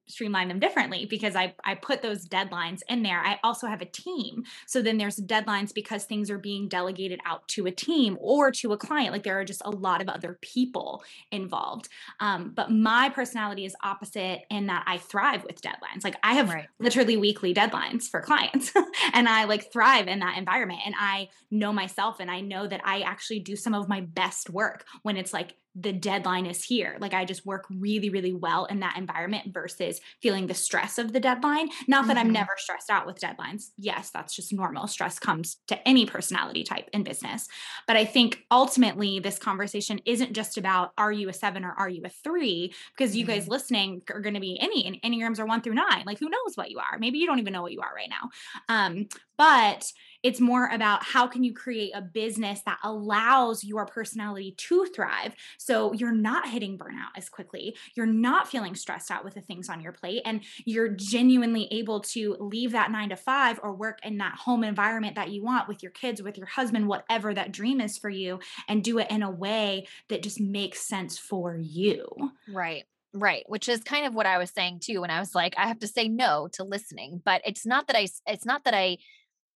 streamline 0.08 0.48
them 0.48 0.60
differently 0.60 1.06
because 1.06 1.36
I, 1.36 1.54
I 1.64 1.76
put 1.76 2.02
those 2.02 2.28
deadlines 2.28 2.82
in 2.90 3.04
there. 3.04 3.20
I 3.20 3.40
also 3.44 3.68
have 3.68 3.82
a 3.82 3.86
team. 3.86 4.44
So 4.68 4.82
then 4.82 4.98
there's 4.98 5.18
deadlines 5.18 5.74
because 5.74 6.06
things 6.06 6.32
are 6.32 6.40
being 6.40 6.68
delegated 6.68 7.20
out 7.26 7.48
to 7.50 7.68
a 7.68 7.72
team 7.72 8.18
or 8.20 8.52
to 8.52 8.74
a 8.74 8.78
client. 8.78 9.12
Like 9.12 9.24
there 9.24 9.40
are 9.40 9.46
just 9.46 9.62
a 9.64 9.70
lot 9.70 10.02
of 10.02 10.10
other 10.10 10.38
people 10.42 11.04
involved. 11.32 11.90
Um, 12.20 12.52
but 12.56 12.72
my 12.72 13.10
personality 13.10 13.66
is 13.66 13.76
opposite 13.84 14.42
in 14.50 14.68
that 14.68 14.84
I 14.88 14.98
thrive 14.98 15.44
with 15.44 15.62
deadlines. 15.62 16.04
Like 16.04 16.16
I 16.24 16.34
have 16.34 16.50
right. 16.50 16.68
literally 16.80 17.18
weekly 17.18 17.54
deadlines 17.54 18.04
for 18.04 18.22
clients 18.22 18.74
and 19.14 19.30
I 19.30 19.46
like 19.46 19.72
thrive 19.72 20.08
in 20.08 20.20
that 20.20 20.38
environment. 20.38 20.82
And 20.86 20.96
I 20.98 21.30
know 21.52 21.72
myself 21.72 22.20
and 22.20 22.32
I 22.32 22.42
know 22.42 22.68
that 22.68 22.82
I 22.84 23.02
actually 23.02 23.40
do 23.40 23.56
some 23.56 23.74
of 23.74 23.88
my 23.88 24.02
best 24.02 24.50
work 24.50 24.86
when 25.04 25.16
it's 25.16 25.34
like 25.34 25.56
the 25.82 25.94
deadline 25.94 26.46
is 26.46 26.64
here. 26.64 26.98
Like 27.00 27.14
I 27.14 27.26
just 27.26 27.46
work 27.46 27.66
really, 27.70 28.10
really 28.10 28.34
well 28.34 28.66
in 28.66 28.80
that 28.82 28.98
environment 28.98 29.54
versus 29.54 30.02
feeling 30.22 30.48
the 30.48 30.54
stress 30.54 30.98
of 30.98 31.14
the 31.14 31.20
deadline. 31.20 31.70
Not 31.88 32.08
that 32.08 32.18
mm-hmm. 32.18 32.28
I'm 32.28 32.34
never 32.34 32.52
stressed 32.58 32.90
out 32.90 33.06
with 33.06 33.20
deadlines. 33.20 33.70
Yes, 33.78 34.10
that's 34.10 34.36
just 34.36 34.52
normal. 34.52 34.88
Stress 34.88 35.20
comes 35.20 35.58
to 35.68 35.88
any 35.88 36.06
personality 36.06 36.64
type 36.64 36.90
in 36.92 37.04
business. 37.04 37.48
But 37.88 37.96
I 37.96 38.06
think 38.06 38.46
ultimately 38.52 39.20
this 39.20 39.40
conversation 39.40 40.02
isn't 40.06 40.34
just 40.34 40.58
about 40.58 40.92
are 40.98 41.12
you 41.12 41.30
a 41.30 41.34
seven 41.34 41.64
or 41.64 41.72
are 41.72 41.90
you 41.90 42.02
a 42.04 42.10
three? 42.10 42.74
Because 42.98 43.16
you 43.16 43.26
mm-hmm. 43.26 43.36
guys 43.36 43.48
listening 43.48 44.02
are 44.14 44.22
going 44.22 44.36
to 44.36 44.42
be 44.42 44.60
any, 44.60 44.86
and 44.86 45.02
Enneagrams 45.02 45.40
are 45.40 45.46
one 45.46 45.62
through 45.62 45.76
nine. 45.76 46.04
Like 46.06 46.20
who 46.20 46.30
knows 46.30 46.56
what 46.56 46.72
you 46.72 46.80
are? 46.80 46.98
Maybe 47.00 47.20
you 47.20 47.28
don't 47.28 47.40
even 47.40 47.54
know 47.54 47.62
what 47.62 47.72
you 47.72 47.82
are 47.82 47.94
right 47.96 48.10
now. 48.10 48.30
Um, 48.68 49.08
but 49.38 49.92
it's 50.24 50.40
more 50.40 50.68
about 50.68 51.04
how 51.04 51.28
can 51.28 51.44
you 51.44 51.54
create 51.54 51.92
a 51.96 52.02
business 52.02 52.62
that 52.66 52.78
allows 52.84 53.64
your 53.64 53.86
personality 53.86 54.54
to 54.58 54.86
thrive 54.86 55.34
so 55.58 55.94
you're 55.94 56.12
not 56.12 56.50
hitting 56.50 56.78
burnout 56.78 57.12
as 57.16 57.30
quickly 57.30 57.76
you're 57.96 58.06
not 58.06 58.48
feeling 58.48 58.76
stressed 58.76 59.12
out 59.12 59.24
with 59.24 59.34
the 59.34 59.42
things 59.42 59.70
on 59.70 59.82
your 59.82 59.92
plate 59.92 60.22
and 60.26 60.42
you're 60.66 60.90
genuinely 60.90 61.68
able 61.72 62.00
to 62.00 62.36
leave 62.40 62.72
that 62.72 62.92
9 62.92 63.10
to 63.10 63.16
5 63.16 63.60
or 63.64 63.74
work 63.74 64.00
in 64.04 64.18
that 64.18 64.36
home 64.36 64.64
environment 64.64 65.16
that 65.16 65.32
you 65.32 65.44
want 65.44 65.68
with 65.68 65.82
your 65.84 65.92
kids 65.92 66.22
with 66.22 66.38
your 66.38 66.48
husband 66.48 66.88
whatever 66.88 67.34
that 67.34 67.52
dream 67.52 67.82
is 67.82 67.98
for 67.98 68.10
you 68.10 68.40
and 68.68 68.84
do 68.84 69.00
it 69.00 69.10
in 69.10 69.24
a 69.24 69.32
way 69.32 69.88
that 70.10 70.24
just 70.24 70.40
makes 70.40 70.82
sense 70.82 71.18
for 71.18 71.58
you. 71.58 72.06
Right 72.52 72.86
Right, 73.12 73.44
which 73.48 73.68
is 73.68 73.84
kind 73.84 74.06
of 74.06 74.14
what 74.14 74.28
I 74.28 74.38
was 74.38 74.52
saying 74.52 74.82
too 74.82 75.02
when 75.02 75.10
I 75.10 75.20
was 75.20 75.34
like 75.34 75.56
I 75.58 75.68
have 75.68 75.80
to 75.80 75.88
say 75.88 76.08
no 76.08 76.48
to 76.54 76.64
listening, 76.64 77.22
but 77.26 77.42
it's 77.44 77.66
not 77.66 77.88
that 77.88 77.96
I 77.96 78.08
it's 78.28 78.46
not 78.46 78.66
that 78.66 78.76
I 78.76 78.98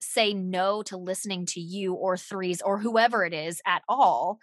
say 0.03 0.33
no 0.33 0.83
to 0.83 0.97
listening 0.97 1.45
to 1.47 1.59
you 1.59 1.93
or 1.93 2.17
threes 2.17 2.61
or 2.61 2.79
whoever 2.79 3.25
it 3.25 3.33
is 3.33 3.61
at 3.65 3.83
all. 3.87 4.39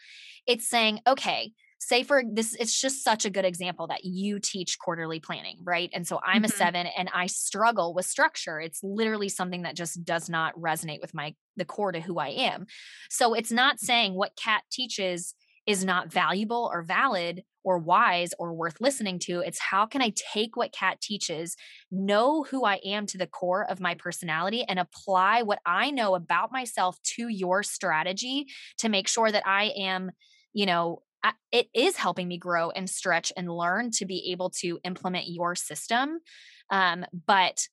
It's 0.47 0.69
saying, 0.69 1.01
okay, 1.07 1.53
say 1.79 2.03
for 2.03 2.23
this, 2.31 2.55
it's 2.55 2.79
just 2.79 3.03
such 3.03 3.25
a 3.25 3.31
good 3.31 3.47
example 3.47 3.87
that 3.87 4.05
you 4.05 4.39
teach 4.39 4.79
quarterly 4.79 5.19
planning, 5.19 5.57
right? 5.65 5.91
And 5.95 6.07
so 6.07 6.21
I'm 6.25 6.43
mm-hmm. 6.43 6.45
a 6.45 6.49
seven 6.49 6.87
and 6.87 7.09
I 7.15 7.27
struggle 7.27 7.95
with 7.95 8.05
structure. 8.07 8.61
It's 8.61 8.81
literally 8.83 9.31
something 9.31 9.63
that 9.63 9.77
just 9.77 10.05
does 10.05 10.29
not 10.29 10.55
resonate 10.57 11.01
with 11.01 11.15
my 11.15 11.35
the 11.57 11.65
core 11.65 11.93
to 11.93 12.01
who 12.01 12.19
I 12.19 12.29
am. 12.29 12.67
So 13.09 13.35
it's 13.35 13.51
not 13.51 13.81
saying 13.81 14.15
what 14.15 14.37
Kat 14.37 14.63
teaches 14.71 15.35
is 15.67 15.85
not 15.85 16.13
valuable 16.13 16.71
or 16.73 16.83
valid 16.83 17.43
or 17.63 17.79
wise 17.79 18.33
or 18.39 18.55
worth 18.55 18.81
listening 18.81 19.19
to. 19.19 19.41
It's 19.41 19.59
how 19.59 19.87
can 19.87 20.01
I 20.01 20.13
take 20.17 20.57
what 20.57 20.73
Kat 20.73 21.01
teaches, 21.01 21.57
know 21.91 22.43
who 22.45 22.65
I 22.65 22.81
am 22.85 23.07
to 23.07 23.19
the 23.19 23.27
core 23.27 23.69
of 23.69 23.81
my 23.81 23.95
personality, 23.95 24.65
and 24.67 24.79
apply 24.79 25.43
what 25.43 25.61
I 25.67 25.91
know 25.91 26.15
about 26.15 26.53
myself 26.53 26.99
to 27.17 27.29
your 27.29 27.63
strategy 27.63 28.47
to 28.79 28.89
make 28.89 29.09
sure 29.09 29.31
that 29.31 29.47
I 29.47 29.73
am, 29.77 30.11
you 30.53 30.67
know, 30.67 31.03
it 31.53 31.69
is 31.75 31.97
helping 31.97 32.29
me 32.29 32.39
grow 32.39 32.71
and 32.71 32.89
stretch 32.89 33.31
and 33.37 33.55
learn 33.55 33.91
to 33.93 34.07
be 34.07 34.31
able 34.33 34.51
to 34.61 34.79
implement 34.85 35.27
your 35.29 35.55
system. 35.55 36.21
Um, 36.71 37.05
but 37.27 37.67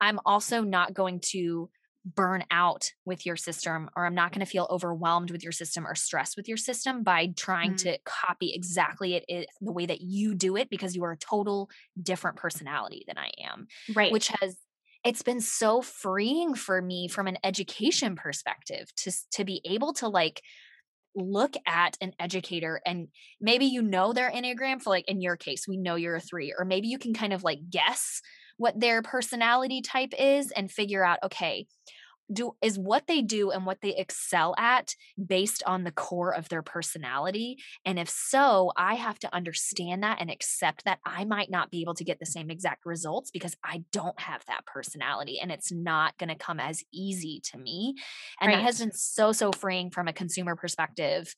I'm 0.00 0.20
also 0.26 0.62
not 0.62 0.92
going 0.92 1.20
to 1.30 1.70
burn 2.04 2.44
out 2.50 2.92
with 3.04 3.26
your 3.26 3.36
system 3.36 3.90
or 3.96 4.06
I'm 4.06 4.14
not 4.14 4.32
going 4.32 4.44
to 4.44 4.50
feel 4.50 4.66
overwhelmed 4.70 5.30
with 5.30 5.42
your 5.42 5.52
system 5.52 5.86
or 5.86 5.94
stressed 5.94 6.36
with 6.36 6.48
your 6.48 6.56
system 6.56 7.02
by 7.02 7.32
trying 7.36 7.72
mm-hmm. 7.72 7.90
to 7.90 7.98
copy 8.04 8.52
exactly 8.54 9.14
it, 9.14 9.24
it 9.28 9.46
the 9.60 9.72
way 9.72 9.86
that 9.86 10.00
you 10.00 10.34
do 10.34 10.56
it 10.56 10.70
because 10.70 10.96
you 10.96 11.04
are 11.04 11.12
a 11.12 11.18
total 11.18 11.68
different 12.00 12.36
personality 12.36 13.04
than 13.06 13.18
I 13.18 13.30
am. 13.52 13.66
Right. 13.94 14.12
Which 14.12 14.28
has 14.40 14.56
it's 15.04 15.22
been 15.22 15.40
so 15.40 15.82
freeing 15.82 16.54
for 16.54 16.80
me 16.80 17.08
from 17.08 17.26
an 17.26 17.38
education 17.44 18.16
perspective 18.16 18.88
to 18.96 19.12
to 19.32 19.44
be 19.44 19.60
able 19.64 19.92
to 19.94 20.08
like 20.08 20.42
look 21.16 21.54
at 21.66 21.96
an 22.00 22.12
educator 22.20 22.80
and 22.86 23.08
maybe 23.40 23.66
you 23.66 23.82
know 23.82 24.12
their 24.12 24.30
enneagram 24.30 24.80
for 24.80 24.90
like 24.90 25.08
in 25.08 25.20
your 25.20 25.36
case 25.36 25.66
we 25.66 25.76
know 25.76 25.96
you're 25.96 26.14
a 26.14 26.20
3 26.20 26.54
or 26.56 26.64
maybe 26.64 26.86
you 26.86 26.98
can 26.98 27.12
kind 27.12 27.32
of 27.32 27.42
like 27.42 27.58
guess 27.68 28.20
what 28.60 28.78
their 28.78 29.00
personality 29.00 29.80
type 29.80 30.12
is 30.18 30.50
and 30.50 30.70
figure 30.70 31.02
out 31.02 31.18
okay 31.24 31.66
do 32.32 32.52
is 32.62 32.78
what 32.78 33.06
they 33.06 33.22
do 33.22 33.50
and 33.50 33.66
what 33.66 33.80
they 33.80 33.96
excel 33.96 34.54
at 34.56 34.94
based 35.24 35.62
on 35.66 35.84
the 35.84 35.90
core 35.90 36.32
of 36.32 36.48
their 36.48 36.62
personality? 36.62 37.58
And 37.84 37.98
if 37.98 38.08
so 38.08 38.72
i 38.76 38.94
have 38.94 39.18
to 39.20 39.34
understand 39.34 40.02
that 40.02 40.18
and 40.20 40.30
accept 40.30 40.84
that 40.84 40.98
i 41.04 41.24
might 41.24 41.50
not 41.50 41.70
be 41.70 41.80
able 41.80 41.94
to 41.94 42.04
get 42.04 42.18
the 42.20 42.26
same 42.26 42.50
exact 42.50 42.86
results 42.86 43.30
because 43.30 43.56
i 43.64 43.82
don't 43.92 44.18
have 44.20 44.44
that 44.46 44.64
personality 44.66 45.38
and 45.40 45.50
it's 45.50 45.72
not 45.72 46.16
going 46.18 46.28
to 46.28 46.34
come 46.34 46.60
as 46.60 46.84
easy 46.92 47.40
to 47.50 47.58
me. 47.58 47.94
And 48.40 48.48
right. 48.48 48.56
that 48.56 48.62
has 48.62 48.78
been 48.78 48.92
so 48.92 49.32
so 49.32 49.52
freeing 49.52 49.90
from 49.90 50.06
a 50.06 50.12
consumer 50.12 50.54
perspective 50.54 51.34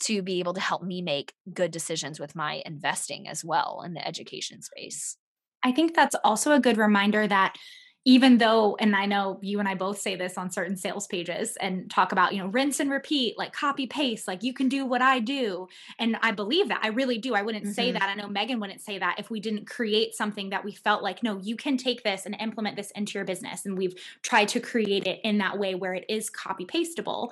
to 0.00 0.22
be 0.22 0.38
able 0.38 0.54
to 0.54 0.60
help 0.60 0.82
me 0.82 1.02
make 1.02 1.32
good 1.52 1.72
decisions 1.72 2.20
with 2.20 2.36
my 2.36 2.62
investing 2.64 3.26
as 3.26 3.44
well 3.44 3.82
in 3.84 3.94
the 3.94 4.06
education 4.06 4.62
space 4.62 5.16
i 5.62 5.72
think 5.72 5.94
that's 5.94 6.16
also 6.24 6.52
a 6.52 6.60
good 6.60 6.76
reminder 6.76 7.26
that 7.26 7.56
even 8.04 8.38
though 8.38 8.74
and 8.80 8.96
i 8.96 9.04
know 9.04 9.38
you 9.42 9.58
and 9.58 9.68
i 9.68 9.74
both 9.74 9.98
say 9.98 10.16
this 10.16 10.38
on 10.38 10.50
certain 10.50 10.76
sales 10.76 11.06
pages 11.06 11.56
and 11.60 11.90
talk 11.90 12.12
about 12.12 12.32
you 12.32 12.38
know 12.38 12.48
rinse 12.48 12.80
and 12.80 12.90
repeat 12.90 13.36
like 13.36 13.52
copy 13.52 13.86
paste 13.86 14.26
like 14.26 14.42
you 14.42 14.54
can 14.54 14.68
do 14.68 14.86
what 14.86 15.02
i 15.02 15.18
do 15.18 15.68
and 15.98 16.16
i 16.22 16.30
believe 16.30 16.68
that 16.68 16.80
i 16.82 16.88
really 16.88 17.18
do 17.18 17.34
i 17.34 17.42
wouldn't 17.42 17.64
mm-hmm. 17.64 17.72
say 17.72 17.92
that 17.92 18.04
i 18.04 18.14
know 18.14 18.28
megan 18.28 18.60
wouldn't 18.60 18.80
say 18.80 18.98
that 18.98 19.16
if 19.18 19.30
we 19.30 19.40
didn't 19.40 19.66
create 19.66 20.14
something 20.14 20.50
that 20.50 20.64
we 20.64 20.72
felt 20.72 21.02
like 21.02 21.22
no 21.22 21.38
you 21.38 21.54
can 21.54 21.76
take 21.76 22.02
this 22.02 22.24
and 22.24 22.34
implement 22.40 22.76
this 22.76 22.90
into 22.92 23.18
your 23.18 23.24
business 23.24 23.66
and 23.66 23.76
we've 23.76 23.94
tried 24.22 24.48
to 24.48 24.58
create 24.58 25.06
it 25.06 25.20
in 25.22 25.38
that 25.38 25.58
way 25.58 25.74
where 25.74 25.94
it 25.94 26.06
is 26.08 26.30
copy 26.30 26.64
pasteable 26.64 27.30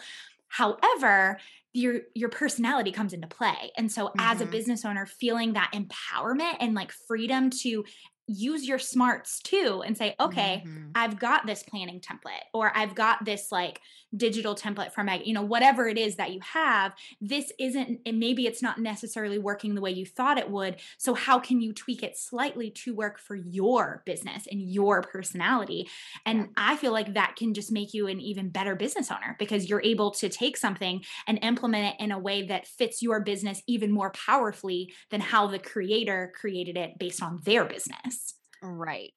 however 0.49 1.39
your 1.73 2.01
your 2.15 2.31
personality 2.31 2.91
comes 2.91 3.13
into 3.13 3.27
play 3.27 3.71
and 3.77 3.91
so 3.93 4.07
mm-hmm. 4.07 4.21
as 4.21 4.41
a 4.41 4.45
mm-hmm. 4.45 4.53
business 4.53 4.85
owner 4.85 5.07
feeling 5.07 5.53
that 5.53 5.71
empowerment 5.75 6.57
and 6.61 6.75
like 6.75 6.91
freedom 6.91 7.51
to 7.51 7.85
use 8.27 8.67
your 8.67 8.79
smarts 8.79 9.39
too 9.41 9.83
and 9.87 9.97
say 9.97 10.15
okay 10.19 10.65
mm-hmm. 10.67 10.91
i've 10.95 11.19
got 11.19 11.47
this 11.47 11.63
planning 11.63 12.01
template 12.01 12.43
or 12.53 12.73
i've 12.75 12.95
got 12.95 13.25
this 13.25 13.53
like 13.53 13.81
digital 14.17 14.55
template 14.55 14.93
from 14.93 15.07
me, 15.07 15.23
you 15.25 15.33
know 15.33 15.43
whatever 15.43 15.87
it 15.89 15.97
is 15.97 16.17
that 16.17 16.33
you 16.33 16.41
have 16.41 16.93
this 17.21 17.53
isn't 17.59 18.01
and 18.05 18.19
maybe 18.19 18.47
it's 18.47 18.63
not 18.63 18.81
necessarily 18.81 19.39
working 19.39 19.75
the 19.75 19.81
way 19.81 19.91
you 19.91 20.05
thought 20.05 20.39
it 20.39 20.51
would 20.51 20.77
so 20.99 21.15
how 21.15 21.39
can 21.39 21.61
you 21.61 21.73
tweak 21.73 22.03
it 22.03 22.17
slightly 22.17 22.71
to 22.71 22.95
work 22.95 23.19
for 23.19 23.37
your 23.37 24.03
business 24.07 24.47
and 24.51 24.61
your 24.61 25.03
personality 25.03 25.89
and 26.25 26.39
yeah. 26.39 26.47
i 26.57 26.77
feel 26.77 26.93
like 26.93 27.15
that 27.15 27.37
can 27.37 27.55
just 27.55 27.71
make 27.71 27.95
you 27.95 28.09
an 28.09 28.21
even 28.21 28.49
better 28.49 28.75
business 28.75 29.11
owner 29.11 29.37
because 29.39 29.69
you're 29.69 29.83
able 29.83 30.11
to 30.11 30.29
take 30.29 30.57
something 30.57 31.03
and 31.29 31.39
implement 31.43 31.95
it 31.95 32.03
in 32.03 32.11
a 32.11 32.19
way 32.19 32.45
that 32.45 32.67
fits 32.67 33.03
your 33.03 33.21
business 33.21 33.63
even 33.69 33.93
more 33.93 34.11
powerfully 34.11 34.93
than 35.11 35.21
how 35.21 35.47
the 35.47 35.59
creator 35.59 36.33
created 36.35 36.77
it 36.77 36.99
based 36.99 37.23
on 37.23 37.41
their 37.45 37.65
business 37.65 38.16
right 38.67 39.13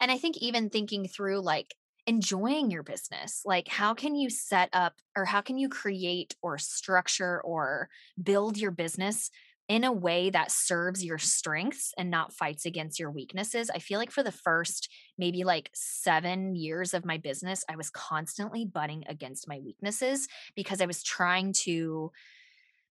and 0.00 0.10
i 0.10 0.18
think 0.18 0.36
even 0.38 0.70
thinking 0.70 1.06
through 1.06 1.40
like 1.40 1.74
enjoying 2.06 2.70
your 2.70 2.82
business 2.82 3.42
like 3.44 3.68
how 3.68 3.94
can 3.94 4.14
you 4.14 4.28
set 4.28 4.68
up 4.72 4.94
or 5.16 5.24
how 5.24 5.40
can 5.40 5.56
you 5.56 5.68
create 5.68 6.36
or 6.42 6.58
structure 6.58 7.40
or 7.42 7.88
build 8.22 8.58
your 8.58 8.70
business 8.70 9.30
in 9.68 9.84
a 9.84 9.92
way 9.92 10.28
that 10.28 10.50
serves 10.50 11.02
your 11.02 11.18
strengths 11.18 11.92
and 11.96 12.10
not 12.10 12.34
fights 12.34 12.66
against 12.66 12.98
your 12.98 13.10
weaknesses. 13.10 13.70
I 13.70 13.78
feel 13.78 13.98
like 13.98 14.10
for 14.10 14.22
the 14.22 14.30
first 14.30 14.90
maybe 15.16 15.42
like 15.44 15.70
7 15.72 16.54
years 16.54 16.92
of 16.92 17.06
my 17.06 17.16
business 17.16 17.64
I 17.68 17.76
was 17.76 17.90
constantly 17.90 18.66
butting 18.66 19.04
against 19.08 19.48
my 19.48 19.60
weaknesses 19.60 20.28
because 20.54 20.80
I 20.80 20.86
was 20.86 21.02
trying 21.02 21.54
to 21.64 22.12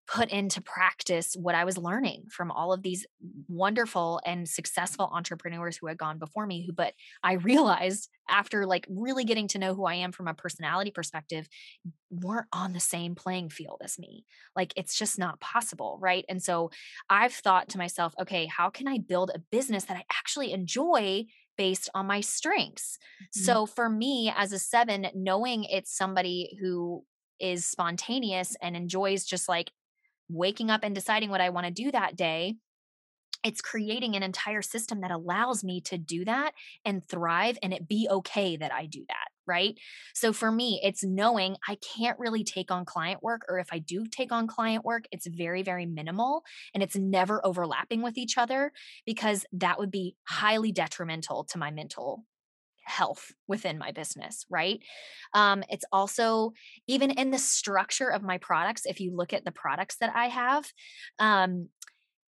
put 0.06 0.30
into 0.30 0.60
practice 0.60 1.34
what 1.34 1.54
I 1.54 1.64
was 1.64 1.78
learning 1.78 2.24
from 2.30 2.50
all 2.50 2.72
of 2.72 2.82
these 2.82 3.06
wonderful 3.48 4.20
and 4.26 4.48
successful 4.48 5.10
entrepreneurs 5.12 5.76
who 5.76 5.86
had 5.86 5.96
gone 5.96 6.18
before 6.18 6.46
me 6.46 6.66
who 6.66 6.72
but 6.72 6.92
I 7.22 7.34
realized 7.34 8.10
after 8.28 8.66
like 8.66 8.86
really 8.88 9.24
getting 9.24 9.48
to 9.48 9.58
know 9.58 9.74
who 9.74 9.86
I 9.86 9.94
am 9.94 10.12
from 10.12 10.28
a 10.28 10.34
personality 10.34 10.90
perspective 10.90 11.48
weren't 12.10 12.46
on 12.52 12.72
the 12.72 12.80
same 12.80 13.14
playing 13.14 13.50
field 13.50 13.80
as 13.82 13.98
me. 13.98 14.24
Like 14.54 14.72
it's 14.76 14.96
just 14.98 15.18
not 15.18 15.40
possible, 15.40 15.98
right? 16.00 16.24
And 16.28 16.42
so 16.42 16.70
I've 17.08 17.34
thought 17.34 17.70
to 17.70 17.78
myself, 17.78 18.14
okay, 18.20 18.46
how 18.46 18.70
can 18.70 18.86
I 18.86 18.98
build 18.98 19.30
a 19.34 19.38
business 19.38 19.84
that 19.84 19.96
I 19.96 20.04
actually 20.12 20.52
enjoy 20.52 21.26
based 21.56 21.88
on 21.94 22.06
my 22.06 22.20
strengths. 22.20 22.98
Mm-hmm. 23.22 23.44
So 23.44 23.66
for 23.66 23.88
me 23.88 24.32
as 24.36 24.52
a 24.52 24.58
7 24.58 25.08
knowing 25.14 25.64
it's 25.64 25.96
somebody 25.96 26.58
who 26.60 27.04
is 27.40 27.64
spontaneous 27.64 28.56
and 28.62 28.76
enjoys 28.76 29.24
just 29.24 29.48
like 29.48 29.70
waking 30.28 30.70
up 30.70 30.80
and 30.82 30.94
deciding 30.94 31.30
what 31.30 31.40
I 31.40 31.50
want 31.50 31.66
to 31.66 31.72
do 31.72 31.90
that 31.92 32.16
day, 32.16 32.56
it's 33.44 33.60
creating 33.60 34.16
an 34.16 34.22
entire 34.22 34.62
system 34.62 35.02
that 35.02 35.10
allows 35.10 35.62
me 35.62 35.80
to 35.82 35.98
do 35.98 36.24
that 36.24 36.52
and 36.84 37.06
thrive 37.06 37.58
and 37.62 37.74
it 37.74 37.86
be 37.86 38.08
okay 38.10 38.56
that 38.56 38.72
I 38.72 38.86
do 38.86 39.04
that. 39.08 39.28
Right. 39.46 39.78
So 40.14 40.32
for 40.32 40.50
me, 40.50 40.80
it's 40.82 41.04
knowing 41.04 41.58
I 41.68 41.76
can't 41.96 42.18
really 42.18 42.44
take 42.44 42.70
on 42.70 42.86
client 42.86 43.22
work, 43.22 43.42
or 43.46 43.58
if 43.58 43.68
I 43.70 43.78
do 43.78 44.06
take 44.06 44.32
on 44.32 44.46
client 44.46 44.86
work, 44.86 45.04
it's 45.12 45.26
very, 45.26 45.62
very 45.62 45.84
minimal 45.84 46.44
and 46.72 46.82
it's 46.82 46.96
never 46.96 47.44
overlapping 47.44 48.00
with 48.00 48.16
each 48.16 48.38
other 48.38 48.72
because 49.04 49.44
that 49.52 49.78
would 49.78 49.90
be 49.90 50.16
highly 50.26 50.72
detrimental 50.72 51.44
to 51.44 51.58
my 51.58 51.70
mental 51.70 52.24
health 52.84 53.32
within 53.46 53.78
my 53.78 53.92
business, 53.92 54.44
right? 54.48 54.80
Um, 55.32 55.62
it's 55.68 55.84
also 55.92 56.52
even 56.86 57.10
in 57.10 57.30
the 57.30 57.38
structure 57.38 58.08
of 58.08 58.22
my 58.22 58.38
products. 58.38 58.86
If 58.86 59.00
you 59.00 59.14
look 59.14 59.32
at 59.32 59.44
the 59.44 59.52
products 59.52 59.96
that 60.00 60.14
I 60.14 60.26
have, 60.26 60.70
um, 61.18 61.68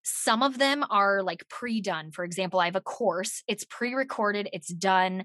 some 0.02 0.42
of 0.42 0.58
them 0.58 0.84
are 0.88 1.22
like 1.22 1.48
pre 1.48 1.80
done. 1.80 2.12
For 2.12 2.24
example, 2.24 2.60
I 2.60 2.66
have 2.66 2.76
a 2.76 2.80
course, 2.80 3.42
it's 3.48 3.64
pre 3.64 3.94
recorded, 3.94 4.48
it's 4.52 4.68
done. 4.68 5.24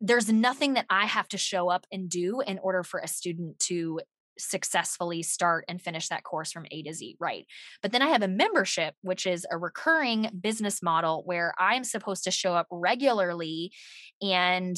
There's 0.00 0.32
nothing 0.32 0.74
that 0.74 0.86
I 0.90 1.06
have 1.06 1.28
to 1.28 1.38
show 1.38 1.68
up 1.68 1.86
and 1.92 2.08
do 2.08 2.40
in 2.40 2.58
order 2.58 2.82
for 2.82 3.00
a 3.00 3.08
student 3.08 3.58
to 3.60 4.00
successfully 4.38 5.22
start 5.22 5.64
and 5.68 5.80
finish 5.80 6.08
that 6.08 6.24
course 6.24 6.52
from 6.52 6.66
A 6.70 6.82
to 6.82 6.92
Z, 6.92 7.16
right? 7.20 7.46
But 7.82 7.92
then 7.92 8.02
I 8.02 8.08
have 8.08 8.22
a 8.22 8.28
membership, 8.28 8.94
which 9.02 9.26
is 9.26 9.46
a 9.50 9.58
recurring 9.58 10.30
business 10.40 10.82
model 10.82 11.22
where 11.24 11.54
I'm 11.58 11.84
supposed 11.84 12.24
to 12.24 12.30
show 12.30 12.54
up 12.54 12.66
regularly 12.70 13.72
and 14.20 14.76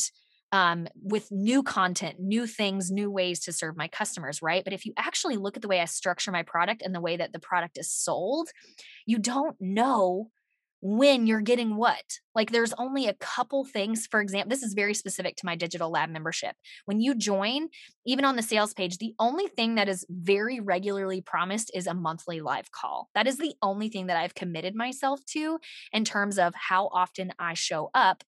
um, 0.53 0.87
with 1.03 1.33
new 1.33 1.65
content, 1.65 2.21
new 2.21 2.47
things, 2.47 2.91
new 2.91 3.11
ways 3.11 3.41
to 3.41 3.53
serve 3.53 3.77
my 3.77 3.89
customers, 3.89 4.41
right? 4.41 4.63
But 4.63 4.73
if 4.73 4.87
you 4.87 4.93
actually 4.97 5.37
look 5.37 5.57
at 5.57 5.63
the 5.63 5.69
way 5.69 5.81
I 5.81 5.87
structure 5.87 6.31
my 6.31 6.45
product 6.45 6.81
and 6.83 6.95
the 6.95 7.01
way 7.01 7.17
that 7.17 7.33
the 7.33 7.41
product 7.41 7.77
is 7.77 7.91
sold, 7.91 8.51
you 9.05 9.19
don't 9.19 9.57
know 9.59 10.31
when 10.87 11.27
you're 11.27 11.41
getting 11.41 11.77
what. 11.77 12.05
Like 12.35 12.53
there's 12.53 12.75
only 12.75 13.07
a 13.07 13.15
couple 13.15 13.65
things. 13.65 14.07
For 14.07 14.21
example, 14.21 14.51
this 14.51 14.63
is 14.63 14.75
very 14.75 14.93
specific 14.93 15.35
to 15.37 15.47
my 15.47 15.57
digital 15.57 15.91
lab 15.91 16.11
membership. 16.11 16.57
When 16.85 17.01
you 17.01 17.15
join, 17.15 17.69
even 18.05 18.27
on 18.27 18.37
the 18.37 18.43
sales 18.43 18.75
page, 18.75 18.99
the 18.99 19.15
only 19.19 19.49
thing 19.49 19.77
that 19.77 19.89
is 19.89 20.05
very 20.11 20.61
regularly 20.61 21.23
promised 21.23 21.71
is 21.73 21.87
a 21.87 21.95
monthly 21.95 22.43
live 22.43 22.71
call. 22.71 23.09
That 23.15 23.27
is 23.27 23.39
the 23.39 23.55
only 23.63 23.89
thing 23.89 24.09
that 24.09 24.19
I've 24.19 24.35
committed 24.35 24.75
myself 24.75 25.25
to 25.31 25.59
in 25.91 26.05
terms 26.05 26.39
of 26.39 26.55
how 26.55 26.91
often 26.93 27.33
I 27.39 27.55
show 27.55 27.89
up 27.95 28.23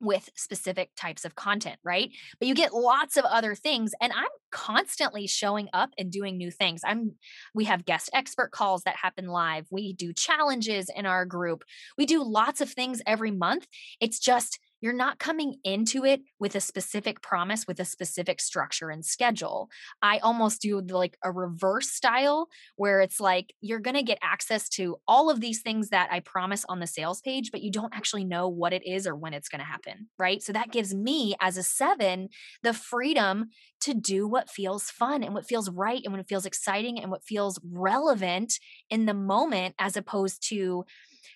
with 0.00 0.30
specific 0.34 0.90
types 0.96 1.24
of 1.24 1.34
content, 1.34 1.76
right? 1.84 2.10
But 2.38 2.48
you 2.48 2.54
get 2.54 2.72
lots 2.74 3.16
of 3.16 3.24
other 3.24 3.54
things 3.54 3.92
and 4.00 4.12
I'm 4.12 4.24
constantly 4.50 5.26
showing 5.26 5.68
up 5.72 5.90
and 5.98 6.10
doing 6.10 6.36
new 6.36 6.50
things. 6.50 6.80
I'm 6.84 7.12
we 7.54 7.64
have 7.64 7.84
guest 7.84 8.10
expert 8.12 8.50
calls 8.50 8.82
that 8.82 8.96
happen 8.96 9.26
live. 9.26 9.66
We 9.70 9.92
do 9.92 10.12
challenges 10.12 10.90
in 10.94 11.06
our 11.06 11.24
group. 11.24 11.64
We 11.98 12.06
do 12.06 12.22
lots 12.24 12.60
of 12.60 12.70
things 12.70 13.02
every 13.06 13.30
month. 13.30 13.66
It's 14.00 14.18
just 14.18 14.58
you're 14.80 14.92
not 14.92 15.18
coming 15.18 15.56
into 15.64 16.04
it 16.04 16.22
with 16.38 16.54
a 16.54 16.60
specific 16.60 17.22
promise 17.22 17.66
with 17.66 17.80
a 17.80 17.84
specific 17.84 18.40
structure 18.40 18.90
and 18.90 19.04
schedule. 19.04 19.68
I 20.02 20.18
almost 20.18 20.60
do 20.60 20.80
like 20.80 21.16
a 21.22 21.32
reverse 21.32 21.90
style 21.90 22.48
where 22.76 23.00
it's 23.00 23.20
like 23.20 23.54
you're 23.60 23.80
going 23.80 23.96
to 23.96 24.02
get 24.02 24.18
access 24.22 24.68
to 24.70 24.96
all 25.06 25.30
of 25.30 25.40
these 25.40 25.62
things 25.62 25.88
that 25.90 26.08
i 26.10 26.20
promise 26.20 26.64
on 26.68 26.80
the 26.80 26.86
sales 26.86 27.20
page 27.20 27.50
but 27.50 27.62
you 27.62 27.70
don't 27.70 27.94
actually 27.94 28.24
know 28.24 28.48
what 28.48 28.72
it 28.72 28.86
is 28.86 29.06
or 29.06 29.14
when 29.14 29.34
it's 29.34 29.48
going 29.48 29.58
to 29.58 29.64
happen 29.64 30.08
right? 30.18 30.42
So 30.42 30.52
that 30.52 30.70
gives 30.70 30.94
me 30.94 31.34
as 31.40 31.56
a 31.56 31.62
7 31.62 32.28
the 32.62 32.72
freedom 32.72 33.46
to 33.80 33.94
do 33.94 34.28
what 34.28 34.50
feels 34.50 34.90
fun 34.90 35.22
and 35.22 35.34
what 35.34 35.46
feels 35.46 35.70
right 35.70 36.02
and 36.04 36.14
what 36.14 36.28
feels 36.28 36.46
exciting 36.46 37.00
and 37.00 37.10
what 37.10 37.24
feels 37.24 37.58
relevant 37.64 38.58
in 38.90 39.06
the 39.06 39.14
moment 39.14 39.74
as 39.78 39.96
opposed 39.96 40.46
to 40.48 40.84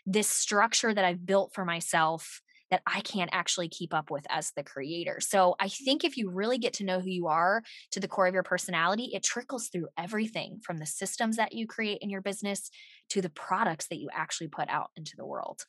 this 0.07 0.29
structure 0.29 0.93
that 0.93 1.05
I've 1.05 1.25
built 1.25 1.55
for 1.55 1.65
myself 1.65 2.43
that 2.75 2.83
I 2.89 3.03
can't 3.03 3.31
actually 3.33 3.69
keep 3.69 3.95
up 3.95 4.11
with 4.11 4.27
as 4.29 4.51
the 4.57 4.65
creator. 4.65 5.19
So 5.21 5.55
I 5.61 5.69
think 5.69 6.03
if 6.03 6.17
you 6.17 6.29
really 6.29 6.59
get 6.59 6.73
to 6.75 6.85
know 6.85 6.99
who 6.99 7.09
you 7.09 7.29
are 7.29 7.63
to 7.93 8.01
the 8.01 8.09
core 8.09 8.27
of 8.27 8.35
your 8.35 8.43
personality, 8.43 9.13
it 9.15 9.23
trickles 9.23 9.69
through 9.69 9.87
everything 9.97 10.59
from 10.61 10.79
the 10.79 10.87
systems 10.87 11.37
that 11.37 11.53
you 11.53 11.69
create 11.69 11.99
in 12.01 12.11
your 12.11 12.21
business 12.21 12.71
to 13.11 13.23
the 13.23 13.31
products 13.31 13.87
that 13.89 14.01
you 14.01 14.09
actually 14.13 14.49
put 14.49 14.69
out 14.69 14.91
into 14.97 15.13
the 15.17 15.25
world. 15.25 15.61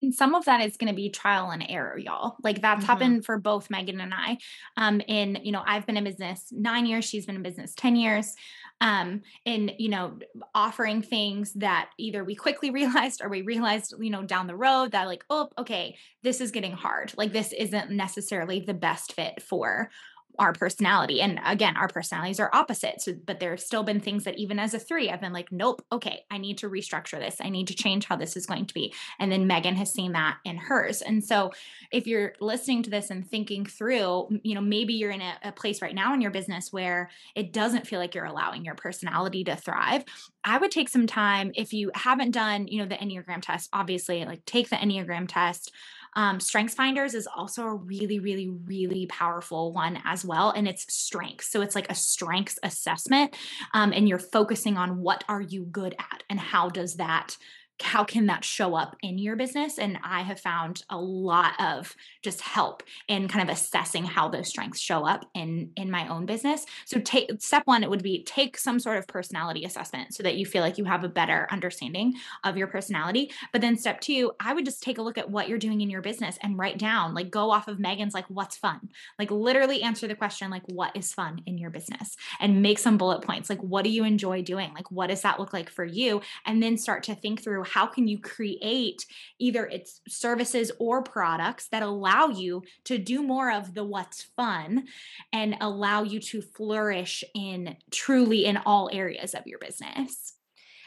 And 0.00 0.14
some 0.14 0.36
of 0.36 0.44
that 0.44 0.60
is 0.60 0.76
going 0.76 0.92
to 0.92 0.94
be 0.94 1.10
trial 1.10 1.50
and 1.50 1.66
error, 1.68 1.98
y'all. 1.98 2.36
Like 2.44 2.62
that's 2.62 2.82
mm-hmm. 2.82 2.86
happened 2.86 3.24
for 3.24 3.36
both 3.38 3.68
Megan 3.68 4.00
and 4.00 4.14
I. 4.14 4.38
Um, 4.76 5.00
in 5.08 5.40
you 5.42 5.50
know, 5.50 5.64
I've 5.66 5.86
been 5.86 5.96
in 5.96 6.04
business 6.04 6.46
nine 6.52 6.86
years. 6.86 7.04
She's 7.04 7.26
been 7.26 7.34
in 7.34 7.42
business 7.42 7.74
ten 7.74 7.96
years. 7.96 8.32
Um, 8.80 9.22
in 9.44 9.72
you 9.78 9.88
know, 9.88 10.18
offering 10.54 11.02
things 11.02 11.52
that 11.54 11.90
either 11.98 12.22
we 12.22 12.34
quickly 12.34 12.70
realized 12.80 13.20
or 13.22 13.28
we 13.28 13.42
realized, 13.42 13.94
you 13.98 14.10
know, 14.10 14.22
down 14.22 14.46
the 14.46 14.56
road 14.56 14.92
that 14.92 15.06
like, 15.06 15.24
oh, 15.30 15.48
okay, 15.58 15.96
this 16.22 16.40
is 16.40 16.52
getting 16.52 16.72
hard. 16.72 17.12
Like 17.16 17.32
this 17.32 17.52
isn't 17.52 17.90
necessarily 17.90 18.60
the 18.60 18.74
best 18.74 19.14
fit 19.14 19.42
for 19.42 19.90
our 20.38 20.52
personality. 20.52 21.20
And 21.20 21.40
again, 21.44 21.76
our 21.76 21.88
personalities 21.88 22.40
are 22.40 22.50
opposites, 22.52 23.04
so, 23.04 23.14
but 23.24 23.40
there 23.40 23.50
have 23.50 23.60
still 23.60 23.82
been 23.82 24.00
things 24.00 24.24
that 24.24 24.38
even 24.38 24.58
as 24.58 24.74
a 24.74 24.78
three, 24.78 25.10
I've 25.10 25.20
been 25.20 25.32
like, 25.32 25.50
nope, 25.50 25.84
okay, 25.90 26.24
I 26.30 26.38
need 26.38 26.58
to 26.58 26.70
restructure 26.70 27.18
this. 27.18 27.36
I 27.40 27.48
need 27.48 27.68
to 27.68 27.74
change 27.74 28.06
how 28.06 28.16
this 28.16 28.36
is 28.36 28.46
going 28.46 28.66
to 28.66 28.74
be. 28.74 28.94
And 29.18 29.30
then 29.30 29.46
Megan 29.46 29.76
has 29.76 29.92
seen 29.92 30.12
that 30.12 30.38
in 30.44 30.56
hers. 30.56 31.02
And 31.02 31.24
so 31.24 31.52
if 31.92 32.06
you're 32.06 32.34
listening 32.40 32.82
to 32.84 32.90
this 32.90 33.10
and 33.10 33.28
thinking 33.28 33.66
through, 33.66 34.40
you 34.42 34.54
know, 34.54 34.60
maybe 34.60 34.94
you're 34.94 35.10
in 35.10 35.20
a, 35.20 35.38
a 35.44 35.52
place 35.52 35.82
right 35.82 35.94
now 35.94 36.14
in 36.14 36.20
your 36.20 36.30
business 36.30 36.72
where 36.72 37.10
it 37.34 37.52
doesn't 37.52 37.86
feel 37.86 37.98
like 37.98 38.14
you're 38.14 38.24
allowing 38.24 38.64
your 38.64 38.74
personality 38.74 39.44
to 39.44 39.56
thrive. 39.56 40.04
I 40.44 40.58
would 40.58 40.70
take 40.70 40.88
some 40.88 41.06
time 41.06 41.52
if 41.56 41.72
you 41.72 41.90
haven't 41.94 42.30
done, 42.30 42.68
you 42.68 42.78
know, 42.78 42.86
the 42.86 42.94
Enneagram 42.94 43.42
test, 43.42 43.68
obviously, 43.72 44.24
like 44.24 44.44
take 44.44 44.70
the 44.70 44.76
Enneagram 44.76 45.26
test. 45.28 45.72
Um, 46.14 46.40
Strengths 46.40 46.74
Finders 46.74 47.14
is 47.14 47.26
also 47.26 47.64
a 47.64 47.74
really, 47.74 48.18
really, 48.18 48.48
really 48.48 49.06
powerful 49.06 49.72
one 49.72 50.00
as 50.04 50.24
well. 50.24 50.50
And 50.50 50.66
it's 50.68 50.92
strengths. 50.92 51.50
So 51.50 51.60
it's 51.60 51.74
like 51.74 51.90
a 51.90 51.94
strengths 51.94 52.58
assessment. 52.62 53.36
Um, 53.74 53.92
and 53.92 54.08
you're 54.08 54.18
focusing 54.18 54.76
on 54.76 54.98
what 54.98 55.24
are 55.28 55.40
you 55.40 55.64
good 55.64 55.94
at 55.98 56.22
and 56.28 56.40
how 56.40 56.68
does 56.68 56.96
that 56.96 57.36
how 57.82 58.04
can 58.04 58.26
that 58.26 58.44
show 58.44 58.74
up 58.74 58.96
in 59.02 59.18
your 59.18 59.36
business? 59.36 59.78
And 59.78 59.98
i 60.02 60.22
have 60.22 60.40
found 60.40 60.82
a 60.90 60.98
lot 60.98 61.52
of 61.60 61.94
just 62.22 62.40
help 62.40 62.82
in 63.06 63.28
kind 63.28 63.48
of 63.48 63.54
assessing 63.54 64.04
how 64.04 64.28
those 64.28 64.48
strengths 64.48 64.80
show 64.80 65.06
up 65.06 65.24
in 65.34 65.70
in 65.76 65.90
my 65.90 66.08
own 66.08 66.26
business. 66.26 66.66
So 66.84 67.00
take 67.00 67.30
step 67.40 67.62
one 67.66 67.82
it 67.82 67.90
would 67.90 68.02
be 68.02 68.22
take 68.24 68.58
some 68.58 68.80
sort 68.80 68.98
of 68.98 69.06
personality 69.06 69.64
assessment 69.64 70.14
so 70.14 70.22
that 70.22 70.36
you 70.36 70.46
feel 70.46 70.62
like 70.62 70.78
you 70.78 70.84
have 70.84 71.04
a 71.04 71.08
better 71.08 71.46
understanding 71.50 72.14
of 72.44 72.56
your 72.56 72.66
personality. 72.66 73.30
But 73.52 73.60
then 73.60 73.76
step 73.76 74.00
two 74.00 74.32
i 74.40 74.52
would 74.52 74.64
just 74.64 74.82
take 74.82 74.98
a 74.98 75.02
look 75.02 75.18
at 75.18 75.30
what 75.30 75.48
you're 75.48 75.58
doing 75.58 75.80
in 75.80 75.90
your 75.90 76.02
business 76.02 76.38
and 76.42 76.58
write 76.58 76.78
down 76.78 77.14
like 77.14 77.30
go 77.30 77.50
off 77.50 77.68
of 77.68 77.78
megan's 77.78 78.14
like 78.14 78.26
what's 78.28 78.56
fun? 78.56 78.88
Like 79.18 79.30
literally 79.30 79.82
answer 79.82 80.08
the 80.08 80.14
question 80.14 80.50
like 80.50 80.66
what 80.66 80.96
is 80.96 81.12
fun 81.12 81.42
in 81.46 81.58
your 81.58 81.70
business? 81.70 82.16
And 82.40 82.62
make 82.62 82.78
some 82.78 82.98
bullet 82.98 83.22
points 83.22 83.48
like 83.48 83.62
what 83.62 83.84
do 83.84 83.90
you 83.90 84.04
enjoy 84.04 84.42
doing? 84.42 84.72
Like 84.74 84.90
what 84.90 85.08
does 85.08 85.22
that 85.22 85.38
look 85.38 85.52
like 85.52 85.70
for 85.70 85.84
you? 85.84 86.22
And 86.44 86.62
then 86.62 86.76
start 86.76 87.02
to 87.04 87.14
think 87.14 87.42
through 87.42 87.64
how 87.68 87.86
can 87.86 88.08
you 88.08 88.18
create 88.18 89.04
either 89.38 89.66
its 89.66 90.00
services 90.08 90.72
or 90.78 91.02
products 91.02 91.68
that 91.68 91.82
allow 91.82 92.28
you 92.28 92.62
to 92.84 92.98
do 92.98 93.22
more 93.22 93.50
of 93.50 93.74
the 93.74 93.84
what's 93.84 94.22
fun 94.22 94.86
and 95.32 95.56
allow 95.60 96.02
you 96.02 96.20
to 96.20 96.40
flourish 96.40 97.24
in 97.34 97.76
truly 97.90 98.44
in 98.44 98.56
all 98.56 98.90
areas 98.92 99.34
of 99.34 99.46
your 99.46 99.58
business 99.58 100.34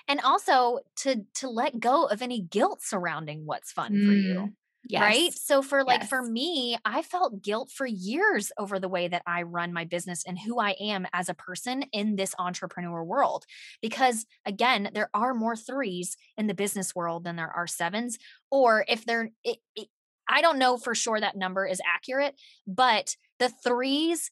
and 0.08 0.20
also 0.22 0.80
to 0.96 1.26
to 1.36 1.50
let 1.50 1.80
go 1.80 2.06
of 2.06 2.22
any 2.22 2.42
guilt 2.42 2.82
surrounding 2.82 3.46
what's 3.46 3.72
fun 3.72 3.94
mm. 3.94 4.06
for 4.06 4.14
you 4.14 4.36
mm. 4.36 4.54
Yes. 4.88 5.02
Right. 5.02 5.34
So 5.34 5.62
for 5.62 5.84
like 5.84 6.02
yes. 6.02 6.10
for 6.10 6.24
me, 6.24 6.78
I 6.84 7.02
felt 7.02 7.42
guilt 7.42 7.72
for 7.72 7.86
years 7.86 8.52
over 8.58 8.80
the 8.80 8.90
way 8.90 9.08
that 9.08 9.22
I 9.28 9.44
run 9.44 9.74
my 9.74 9.86
business 9.86 10.24
and 10.26 10.40
who 10.40 10.60
I 10.60 10.76
am 10.80 11.06
as 11.14 11.30
a 11.30 11.34
person 11.34 11.84
in 11.94 12.16
this 12.16 12.34
entrepreneur 12.40 13.04
world. 13.04 13.46
Because 13.82 14.26
again, 14.46 14.90
there 14.94 15.10
are 15.14 15.34
more 15.34 15.56
threes 15.56 16.18
in 16.38 16.48
the 16.48 16.54
business 16.54 16.96
world 16.96 17.24
than 17.24 17.36
there 17.36 17.52
are 17.52 17.68
sevens. 17.68 18.18
Or 18.50 18.84
if 18.88 19.06
they're, 19.06 19.30
it, 19.44 19.60
it, 19.76 19.88
I 20.28 20.42
don't 20.42 20.60
know 20.60 20.78
for 20.78 20.96
sure 20.96 21.20
that 21.20 21.36
number 21.36 21.66
is 21.66 21.82
accurate, 21.86 22.36
but 22.66 23.16
the 23.38 23.50
threes 23.50 24.32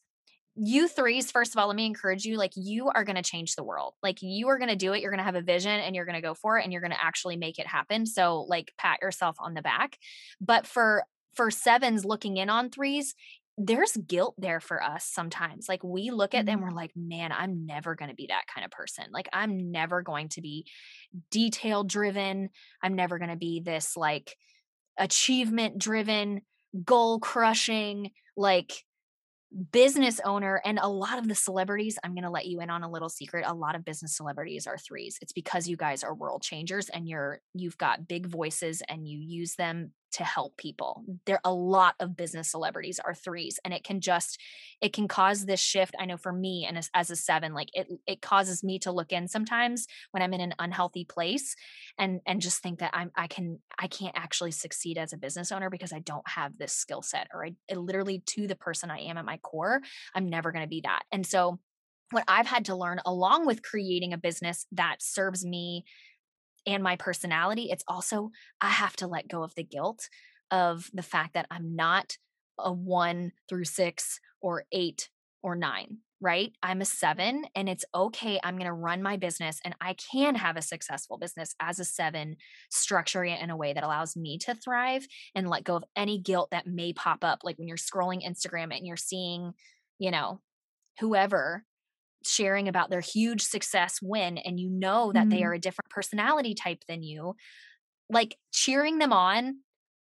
you 0.62 0.88
threes, 0.88 1.30
first 1.30 1.54
of 1.54 1.58
all, 1.58 1.68
let 1.68 1.76
me 1.76 1.86
encourage 1.86 2.26
you 2.26 2.36
like, 2.36 2.52
you 2.54 2.88
are 2.88 3.04
going 3.04 3.16
to 3.16 3.22
change 3.22 3.56
the 3.56 3.64
world. 3.64 3.94
Like, 4.02 4.18
you 4.20 4.48
are 4.48 4.58
going 4.58 4.68
to 4.68 4.76
do 4.76 4.92
it. 4.92 5.00
You're 5.00 5.10
going 5.10 5.18
to 5.18 5.24
have 5.24 5.34
a 5.34 5.40
vision 5.40 5.80
and 5.80 5.96
you're 5.96 6.04
going 6.04 6.16
to 6.16 6.20
go 6.20 6.34
for 6.34 6.58
it 6.58 6.64
and 6.64 6.72
you're 6.72 6.82
going 6.82 6.92
to 6.92 7.02
actually 7.02 7.38
make 7.38 7.58
it 7.58 7.66
happen. 7.66 8.04
So, 8.04 8.42
like, 8.42 8.72
pat 8.76 8.98
yourself 9.00 9.36
on 9.40 9.54
the 9.54 9.62
back. 9.62 9.96
But 10.38 10.66
for, 10.66 11.04
for 11.34 11.50
sevens 11.50 12.04
looking 12.04 12.36
in 12.36 12.50
on 12.50 12.68
threes, 12.68 13.14
there's 13.56 13.96
guilt 13.96 14.34
there 14.36 14.60
for 14.60 14.82
us 14.82 15.04
sometimes. 15.04 15.66
Like 15.68 15.82
we 15.82 16.10
look 16.10 16.34
at 16.34 16.46
them, 16.46 16.60
mm-hmm. 16.60 16.68
we're 16.68 16.74
like, 16.74 16.92
man, 16.96 17.32
I'm 17.32 17.66
never 17.66 17.94
going 17.94 18.10
to 18.10 18.14
be 18.14 18.26
that 18.28 18.44
kind 18.52 18.64
of 18.64 18.70
person. 18.70 19.04
Like 19.12 19.28
I'm 19.32 19.70
never 19.70 20.02
going 20.02 20.28
to 20.30 20.40
be 20.40 20.66
detail 21.30 21.84
driven. 21.84 22.50
I'm 22.82 22.94
never 22.94 23.18
going 23.18 23.30
to 23.30 23.36
be 23.36 23.60
this 23.60 23.96
like 23.96 24.34
achievement 24.98 25.78
driven, 25.78 26.42
goal 26.84 27.18
crushing, 27.18 28.12
like 28.36 28.72
business 29.72 30.20
owner 30.24 30.62
and 30.64 30.78
a 30.80 30.88
lot 30.88 31.18
of 31.18 31.26
the 31.26 31.34
celebrities 31.34 31.98
i'm 32.04 32.14
going 32.14 32.22
to 32.22 32.30
let 32.30 32.46
you 32.46 32.60
in 32.60 32.70
on 32.70 32.84
a 32.84 32.90
little 32.90 33.08
secret 33.08 33.44
a 33.48 33.54
lot 33.54 33.74
of 33.74 33.84
business 33.84 34.16
celebrities 34.16 34.66
are 34.66 34.78
threes. 34.78 35.18
It's 35.20 35.32
because 35.32 35.68
you 35.68 35.76
guys 35.76 36.02
are 36.02 36.14
world 36.14 36.42
changers 36.42 36.88
and 36.88 37.08
you're 37.08 37.40
you've 37.54 37.78
got 37.78 38.08
big 38.08 38.26
voices 38.26 38.82
and 38.88 39.06
you 39.06 39.18
use 39.18 39.54
them 39.54 39.92
to 40.12 40.24
help 40.24 40.56
people. 40.56 41.04
There 41.26 41.36
are 41.36 41.50
a 41.50 41.54
lot 41.54 41.94
of 42.00 42.16
business 42.16 42.50
celebrities 42.50 42.98
are 42.98 43.14
threes 43.14 43.58
and 43.64 43.72
it 43.72 43.84
can 43.84 44.00
just 44.00 44.40
it 44.80 44.92
can 44.92 45.08
cause 45.08 45.44
this 45.44 45.60
shift. 45.60 45.94
I 45.98 46.06
know 46.06 46.16
for 46.16 46.32
me 46.32 46.66
and 46.68 46.78
as, 46.78 46.90
as, 46.94 47.10
a 47.10 47.16
7 47.16 47.54
like 47.54 47.68
it 47.74 47.88
it 48.06 48.20
causes 48.20 48.64
me 48.64 48.78
to 48.80 48.92
look 48.92 49.12
in 49.12 49.28
sometimes 49.28 49.86
when 50.10 50.22
I'm 50.22 50.34
in 50.34 50.40
an 50.40 50.54
unhealthy 50.58 51.04
place 51.04 51.54
and 51.98 52.20
and 52.26 52.40
just 52.40 52.62
think 52.62 52.80
that 52.80 52.90
I'm 52.92 53.10
I 53.14 53.26
can 53.26 53.58
I 53.78 53.86
can't 53.86 54.16
actually 54.16 54.52
succeed 54.52 54.98
as 54.98 55.12
a 55.12 55.18
business 55.18 55.52
owner 55.52 55.70
because 55.70 55.92
I 55.92 56.00
don't 56.00 56.28
have 56.28 56.58
this 56.58 56.72
skill 56.72 57.02
set 57.02 57.28
or 57.32 57.44
I, 57.44 57.54
I 57.70 57.74
literally 57.74 58.22
to 58.26 58.46
the 58.46 58.56
person 58.56 58.90
I 58.90 59.00
am 59.00 59.18
at 59.18 59.24
my 59.24 59.38
core, 59.38 59.80
I'm 60.14 60.28
never 60.28 60.52
going 60.52 60.64
to 60.64 60.68
be 60.68 60.82
that. 60.82 61.02
And 61.12 61.26
so 61.26 61.58
what 62.10 62.24
I've 62.26 62.46
had 62.46 62.66
to 62.66 62.74
learn 62.74 63.00
along 63.06 63.46
with 63.46 63.62
creating 63.62 64.12
a 64.12 64.18
business 64.18 64.66
that 64.72 64.96
serves 65.00 65.44
me 65.44 65.84
and 66.66 66.82
my 66.82 66.96
personality, 66.96 67.68
it's 67.70 67.84
also 67.88 68.30
I 68.60 68.68
have 68.68 68.96
to 68.96 69.06
let 69.06 69.28
go 69.28 69.42
of 69.42 69.54
the 69.54 69.64
guilt 69.64 70.08
of 70.50 70.90
the 70.92 71.02
fact 71.02 71.34
that 71.34 71.46
I'm 71.50 71.76
not 71.76 72.16
a 72.58 72.72
one 72.72 73.32
through 73.48 73.64
six 73.64 74.20
or 74.40 74.64
eight 74.72 75.08
or 75.42 75.56
nine. 75.56 75.98
right? 76.20 76.52
I'm 76.62 76.82
a 76.82 76.84
seven 76.84 77.44
and 77.54 77.68
it's 77.68 77.84
okay. 77.94 78.38
I'm 78.44 78.56
going 78.56 78.66
to 78.66 78.72
run 78.72 79.02
my 79.02 79.16
business 79.16 79.58
and 79.64 79.74
I 79.80 79.94
can 79.94 80.34
have 80.34 80.56
a 80.56 80.62
successful 80.62 81.16
business 81.16 81.54
as 81.60 81.78
a 81.80 81.84
seven, 81.84 82.36
structuring 82.70 83.34
it 83.34 83.42
in 83.42 83.48
a 83.50 83.56
way 83.56 83.72
that 83.72 83.84
allows 83.84 84.16
me 84.16 84.36
to 84.38 84.54
thrive 84.54 85.06
and 85.34 85.48
let 85.48 85.64
go 85.64 85.76
of 85.76 85.84
any 85.96 86.18
guilt 86.18 86.50
that 86.50 86.66
may 86.66 86.92
pop 86.92 87.24
up. 87.24 87.40
Like 87.42 87.58
when 87.58 87.68
you're 87.68 87.78
scrolling 87.78 88.26
Instagram 88.26 88.76
and 88.76 88.86
you're 88.86 88.98
seeing, 88.98 89.52
you 89.98 90.10
know, 90.10 90.40
whoever 91.00 91.64
sharing 92.24 92.68
about 92.68 92.90
their 92.90 93.00
huge 93.00 93.42
success 93.42 93.98
win 94.02 94.38
and 94.38 94.60
you 94.60 94.68
know 94.70 95.12
that 95.12 95.22
mm-hmm. 95.22 95.30
they 95.30 95.44
are 95.44 95.54
a 95.54 95.58
different 95.58 95.90
personality 95.90 96.54
type 96.54 96.82
than 96.88 97.02
you, 97.02 97.34
like 98.08 98.36
cheering 98.52 98.98
them 98.98 99.12
on 99.12 99.56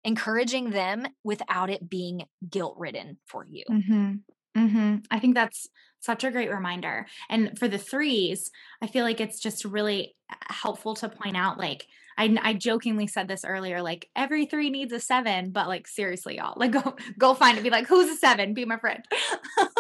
encouraging 0.04 0.72
them 0.72 1.06
without 1.24 1.70
it 1.70 1.90
being 1.90 2.26
guilt 2.50 2.76
ridden 2.78 3.18
for 3.26 3.46
you. 3.46 3.64
Mm-hmm. 3.70 4.14
Mm-hmm. 4.58 4.96
I 5.12 5.20
think 5.20 5.36
that's 5.36 5.68
such 6.00 6.24
a 6.24 6.32
great 6.32 6.50
reminder. 6.50 7.06
And 7.30 7.58
for 7.58 7.68
the 7.68 7.78
threes, 7.78 8.50
I 8.82 8.88
feel 8.88 9.04
like 9.04 9.20
it's 9.20 9.40
just 9.40 9.66
really 9.66 10.16
uh, 10.32 10.36
helpful 10.54 10.96
to 10.96 11.10
point 11.10 11.38
out 11.38 11.58
like, 11.58 11.86
I, 12.18 12.38
I 12.42 12.54
jokingly 12.54 13.08
said 13.08 13.30
this 13.30 13.46
earlier, 13.46 13.82
like 13.82 14.10
every 14.14 14.46
three 14.46 14.70
needs 14.70 14.92
a 14.92 15.00
seven, 15.00 15.52
but 15.52 15.68
like 15.68 15.88
seriously, 15.88 16.38
y'all, 16.38 16.54
like 16.58 16.72
go 16.72 16.96
go 17.18 17.34
find 17.34 17.58
it. 17.58 17.64
Be 17.64 17.70
like, 17.70 17.88
who's 17.88 18.10
a 18.10 18.16
seven? 18.18 18.54
Be 18.54 18.66
my 18.66 18.78
friend, 18.78 19.06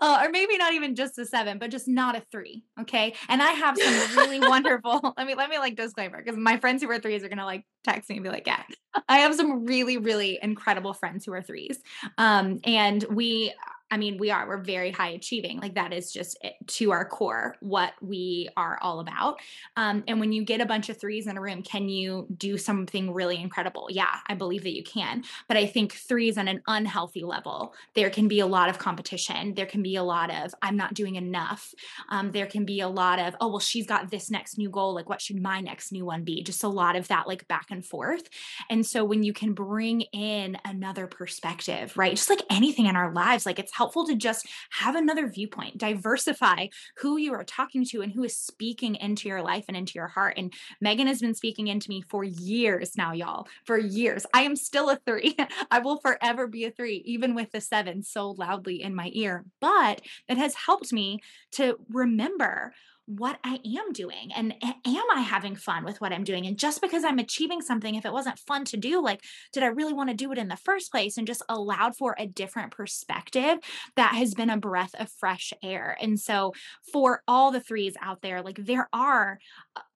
uh, 0.00 0.22
or 0.22 0.30
maybe 0.30 0.56
not 0.56 0.72
even 0.74 0.94
just 0.94 1.18
a 1.18 1.26
seven, 1.26 1.58
but 1.58 1.70
just 1.70 1.88
not 1.88 2.16
a 2.16 2.22
three. 2.30 2.64
Okay. 2.80 3.14
And 3.28 3.42
I 3.42 3.52
have 3.52 3.76
some 3.78 4.16
really 4.16 4.40
wonderful. 4.48 5.14
Let 5.16 5.26
me 5.26 5.34
let 5.34 5.50
me 5.50 5.58
like 5.58 5.76
disclaimer 5.76 6.22
because 6.22 6.38
my 6.38 6.58
friends 6.58 6.82
who 6.82 6.90
are 6.90 6.98
threes 6.98 7.22
are 7.24 7.28
gonna 7.28 7.44
like 7.44 7.64
text 7.84 8.08
me 8.08 8.16
and 8.16 8.24
be 8.24 8.30
like, 8.30 8.46
yeah, 8.46 8.62
I 9.08 9.18
have 9.18 9.34
some 9.34 9.64
really 9.66 9.98
really 9.98 10.38
incredible 10.42 10.94
friends 10.94 11.24
who 11.24 11.32
are 11.32 11.42
threes, 11.42 11.78
um, 12.18 12.60
and 12.64 13.04
we 13.10 13.52
I 13.90 13.96
mean, 13.96 14.18
we 14.18 14.30
are, 14.30 14.48
we're 14.48 14.62
very 14.62 14.90
high 14.90 15.10
achieving. 15.10 15.60
Like 15.60 15.74
that 15.74 15.92
is 15.92 16.12
just 16.12 16.36
it, 16.42 16.54
to 16.66 16.90
our 16.90 17.04
core 17.04 17.56
what 17.60 17.92
we 18.00 18.48
are 18.56 18.78
all 18.82 19.00
about. 19.00 19.38
Um, 19.76 20.02
and 20.08 20.18
when 20.18 20.32
you 20.32 20.44
get 20.44 20.60
a 20.60 20.66
bunch 20.66 20.88
of 20.88 20.98
threes 20.98 21.26
in 21.26 21.36
a 21.36 21.40
room, 21.40 21.62
can 21.62 21.88
you 21.88 22.26
do 22.36 22.58
something 22.58 23.12
really 23.12 23.40
incredible? 23.40 23.88
Yeah, 23.90 24.16
I 24.26 24.34
believe 24.34 24.62
that 24.64 24.74
you 24.74 24.82
can. 24.82 25.22
But 25.48 25.56
I 25.56 25.66
think 25.66 25.92
threes 25.92 26.38
on 26.38 26.48
an 26.48 26.62
unhealthy 26.66 27.24
level, 27.24 27.74
there 27.94 28.10
can 28.10 28.26
be 28.26 28.40
a 28.40 28.46
lot 28.46 28.68
of 28.68 28.78
competition. 28.78 29.54
There 29.54 29.66
can 29.66 29.82
be 29.82 29.96
a 29.96 30.02
lot 30.02 30.30
of, 30.30 30.54
I'm 30.62 30.76
not 30.76 30.94
doing 30.94 31.16
enough. 31.16 31.74
Um, 32.08 32.32
there 32.32 32.46
can 32.46 32.64
be 32.64 32.80
a 32.80 32.88
lot 32.88 33.18
of, 33.18 33.36
oh, 33.40 33.48
well, 33.48 33.60
she's 33.60 33.86
got 33.86 34.10
this 34.10 34.30
next 34.30 34.58
new 34.58 34.70
goal. 34.70 34.94
Like, 34.94 35.08
what 35.08 35.20
should 35.20 35.40
my 35.40 35.60
next 35.60 35.92
new 35.92 36.04
one 36.04 36.24
be? 36.24 36.42
Just 36.42 36.64
a 36.64 36.68
lot 36.68 36.96
of 36.96 37.08
that, 37.08 37.28
like 37.28 37.46
back 37.48 37.66
and 37.70 37.84
forth. 37.84 38.28
And 38.70 38.84
so 38.84 39.04
when 39.04 39.22
you 39.22 39.32
can 39.32 39.52
bring 39.52 40.00
in 40.12 40.56
another 40.64 41.06
perspective, 41.06 41.96
right? 41.96 42.16
Just 42.16 42.30
like 42.30 42.42
anything 42.50 42.86
in 42.86 42.96
our 42.96 43.12
lives, 43.12 43.46
like 43.46 43.58
it's 43.58 43.73
helpful 43.74 44.06
to 44.06 44.14
just 44.14 44.46
have 44.70 44.94
another 44.94 45.28
viewpoint, 45.28 45.78
diversify 45.78 46.68
who 46.98 47.16
you 47.16 47.32
are 47.32 47.44
talking 47.44 47.84
to 47.84 48.02
and 48.02 48.12
who 48.12 48.24
is 48.24 48.36
speaking 48.36 48.94
into 48.96 49.28
your 49.28 49.42
life 49.42 49.64
and 49.68 49.76
into 49.76 49.94
your 49.94 50.08
heart. 50.08 50.34
And 50.36 50.52
Megan 50.80 51.06
has 51.06 51.20
been 51.20 51.34
speaking 51.34 51.68
into 51.68 51.90
me 51.90 52.02
for 52.02 52.24
years 52.24 52.96
now, 52.96 53.12
y'all, 53.12 53.48
for 53.64 53.78
years. 53.78 54.26
I 54.32 54.42
am 54.42 54.56
still 54.56 54.90
a 54.90 54.96
three. 54.96 55.36
I 55.70 55.80
will 55.80 55.98
forever 55.98 56.46
be 56.46 56.64
a 56.64 56.70
three, 56.70 57.02
even 57.04 57.34
with 57.34 57.50
the 57.52 57.60
seven 57.60 58.02
so 58.02 58.30
loudly 58.30 58.82
in 58.82 58.94
my 58.94 59.10
ear. 59.12 59.44
But 59.60 60.00
it 60.28 60.38
has 60.38 60.54
helped 60.54 60.92
me 60.92 61.20
to 61.52 61.76
remember 61.88 62.72
what 63.06 63.38
I 63.44 63.60
am 63.64 63.92
doing 63.92 64.30
and 64.34 64.54
am 64.62 65.04
I 65.14 65.20
having 65.20 65.56
fun 65.56 65.84
with 65.84 66.00
what 66.00 66.12
I'm 66.12 66.24
doing? 66.24 66.46
And 66.46 66.58
just 66.58 66.80
because 66.80 67.04
I'm 67.04 67.18
achieving 67.18 67.60
something, 67.60 67.94
if 67.94 68.06
it 68.06 68.12
wasn't 68.12 68.38
fun 68.38 68.64
to 68.66 68.76
do, 68.76 69.02
like, 69.02 69.22
did 69.52 69.62
I 69.62 69.66
really 69.66 69.92
want 69.92 70.10
to 70.10 70.16
do 70.16 70.32
it 70.32 70.38
in 70.38 70.48
the 70.48 70.56
first 70.56 70.90
place? 70.90 71.16
And 71.16 71.26
just 71.26 71.42
allowed 71.48 71.96
for 71.96 72.16
a 72.18 72.26
different 72.26 72.70
perspective 72.70 73.58
that 73.96 74.14
has 74.14 74.34
been 74.34 74.50
a 74.50 74.56
breath 74.56 74.94
of 74.98 75.10
fresh 75.10 75.52
air. 75.62 75.96
And 76.00 76.18
so, 76.18 76.52
for 76.92 77.22
all 77.28 77.50
the 77.50 77.60
threes 77.60 77.94
out 78.00 78.22
there, 78.22 78.42
like, 78.42 78.58
there 78.58 78.88
are 78.92 79.38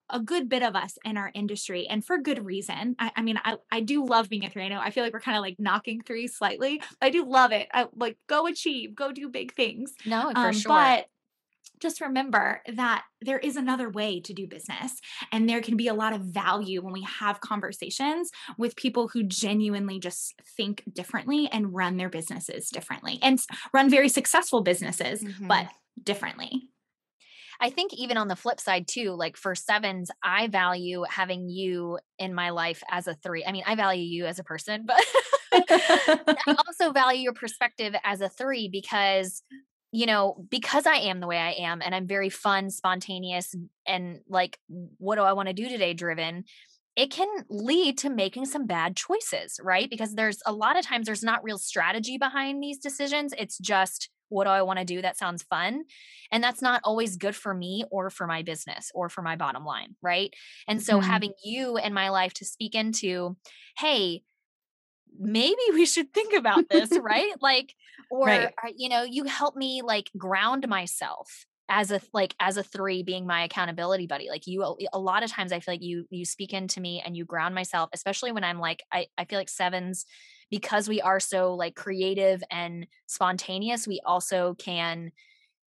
a 0.09 0.19
good 0.19 0.49
bit 0.49 0.63
of 0.63 0.75
us 0.75 0.97
in 1.05 1.17
our 1.17 1.31
industry 1.33 1.87
and 1.87 2.03
for 2.03 2.17
good 2.17 2.43
reason. 2.43 2.95
I, 2.99 3.11
I, 3.15 3.21
mean, 3.21 3.39
I, 3.43 3.57
I 3.71 3.81
do 3.81 4.05
love 4.05 4.29
being 4.29 4.45
a 4.45 4.49
three. 4.49 4.63
I 4.63 4.67
know 4.67 4.79
I 4.79 4.89
feel 4.89 5.03
like 5.03 5.13
we're 5.13 5.19
kind 5.19 5.37
of 5.37 5.41
like 5.41 5.57
knocking 5.59 6.01
three 6.01 6.27
slightly. 6.27 6.81
but 6.99 7.07
I 7.07 7.09
do 7.09 7.25
love 7.25 7.51
it. 7.51 7.67
I 7.73 7.87
like 7.95 8.17
go 8.27 8.47
achieve, 8.47 8.95
go 8.95 9.11
do 9.11 9.29
big 9.29 9.53
things. 9.53 9.93
No, 10.05 10.31
for 10.31 10.47
um, 10.47 10.53
sure. 10.53 10.69
But 10.69 11.05
just 11.79 12.01
remember 12.01 12.61
that 12.73 13.03
there 13.21 13.39
is 13.39 13.55
another 13.55 13.89
way 13.89 14.19
to 14.21 14.33
do 14.33 14.47
business 14.47 14.99
and 15.31 15.47
there 15.47 15.61
can 15.61 15.77
be 15.77 15.87
a 15.87 15.93
lot 15.93 16.13
of 16.13 16.21
value 16.21 16.81
when 16.81 16.93
we 16.93 17.03
have 17.03 17.41
conversations 17.41 18.29
with 18.57 18.75
people 18.75 19.07
who 19.07 19.23
genuinely 19.23 19.99
just 19.99 20.33
think 20.57 20.83
differently 20.91 21.49
and 21.51 21.73
run 21.73 21.97
their 21.97 22.09
businesses 22.09 22.69
differently 22.69 23.19
and 23.21 23.39
run 23.73 23.89
very 23.89 24.09
successful 24.09 24.61
businesses 24.61 25.23
mm-hmm. 25.23 25.47
but 25.47 25.67
differently 26.03 26.69
I 27.61 27.69
think 27.69 27.93
even 27.93 28.17
on 28.17 28.29
the 28.29 28.37
flip 28.37 28.59
side 28.59 28.87
too, 28.87 29.11
like 29.11 29.35
for 29.35 29.53
sevens, 29.53 30.09
I 30.23 30.47
value 30.47 31.03
having 31.09 31.49
you 31.49 31.99
in 32.17 32.33
my 32.33 32.51
life 32.51 32.81
as 32.89 33.05
a 33.05 33.15
three. 33.15 33.43
I 33.45 33.51
mean, 33.51 33.63
I 33.65 33.75
value 33.75 34.03
you 34.03 34.25
as 34.25 34.39
a 34.39 34.45
person, 34.45 34.85
but 34.85 34.97
I 35.53 36.55
also 36.67 36.93
value 36.93 37.21
your 37.21 37.33
perspective 37.33 37.93
as 38.05 38.21
a 38.21 38.29
three 38.29 38.69
because 38.71 39.43
you 39.91 40.05
know, 40.05 40.45
because 40.49 40.85
I 40.85 40.97
am 40.97 41.19
the 41.19 41.27
way 41.27 41.37
I 41.37 41.51
am 41.63 41.81
and 41.81 41.95
I'm 41.95 42.07
very 42.07 42.29
fun, 42.29 42.69
spontaneous, 42.69 43.55
and 43.87 44.19
like, 44.27 44.59
what 44.67 45.15
do 45.15 45.21
I 45.21 45.33
want 45.33 45.47
to 45.47 45.53
do 45.53 45.67
today 45.67 45.93
driven, 45.93 46.43
it 46.95 47.11
can 47.11 47.27
lead 47.49 47.97
to 47.99 48.09
making 48.09 48.45
some 48.45 48.67
bad 48.67 48.95
choices, 48.95 49.59
right? 49.63 49.89
Because 49.89 50.15
there's 50.15 50.41
a 50.45 50.51
lot 50.51 50.77
of 50.77 50.85
times 50.85 51.05
there's 51.05 51.23
not 51.23 51.43
real 51.43 51.57
strategy 51.57 52.17
behind 52.17 52.61
these 52.61 52.77
decisions. 52.77 53.33
It's 53.37 53.57
just, 53.57 54.09
what 54.27 54.43
do 54.43 54.51
I 54.51 54.61
want 54.61 54.79
to 54.79 54.85
do 54.85 55.01
that 55.01 55.17
sounds 55.17 55.43
fun? 55.43 55.85
And 56.31 56.43
that's 56.43 56.61
not 56.61 56.81
always 56.83 57.15
good 57.15 57.35
for 57.35 57.53
me 57.53 57.83
or 57.89 58.09
for 58.09 58.27
my 58.27 58.43
business 58.43 58.91
or 58.93 59.09
for 59.09 59.21
my 59.21 59.35
bottom 59.35 59.65
line, 59.65 59.95
right? 60.01 60.33
And 60.67 60.83
so 60.83 60.99
mm-hmm. 60.99 61.09
having 61.09 61.33
you 61.43 61.77
in 61.77 61.93
my 61.93 62.09
life 62.09 62.33
to 62.35 62.45
speak 62.45 62.75
into, 62.75 63.37
hey, 63.77 64.21
maybe 65.17 65.61
we 65.73 65.85
should 65.85 66.13
think 66.13 66.33
about 66.33 66.69
this, 66.69 66.97
right? 67.01 67.33
Like, 67.41 67.73
or, 68.09 68.25
right. 68.25 68.53
you 68.75 68.89
know, 68.89 69.03
you 69.03 69.23
help 69.25 69.55
me 69.55 69.81
like 69.81 70.09
ground 70.17 70.67
myself 70.67 71.45
as 71.69 71.91
a 71.91 72.01
like 72.13 72.35
as 72.39 72.57
a 72.57 72.63
three 72.63 73.03
being 73.03 73.27
my 73.27 73.43
accountability 73.43 74.07
buddy 74.07 74.27
like 74.27 74.47
you 74.47 74.75
a 74.91 74.99
lot 74.99 75.23
of 75.23 75.31
times 75.31 75.51
i 75.51 75.59
feel 75.59 75.73
like 75.73 75.83
you 75.83 76.05
you 76.09 76.25
speak 76.25 76.51
into 76.51 76.81
me 76.81 77.01
and 77.05 77.15
you 77.15 77.23
ground 77.23 77.53
myself 77.53 77.89
especially 77.93 78.31
when 78.31 78.43
i'm 78.43 78.59
like 78.59 78.83
i 78.91 79.05
i 79.17 79.23
feel 79.25 79.37
like 79.37 79.49
sevens 79.49 80.05
because 80.49 80.89
we 80.89 80.99
are 80.99 81.19
so 81.19 81.53
like 81.53 81.75
creative 81.75 82.43
and 82.51 82.87
spontaneous 83.05 83.87
we 83.87 84.01
also 84.03 84.55
can 84.55 85.11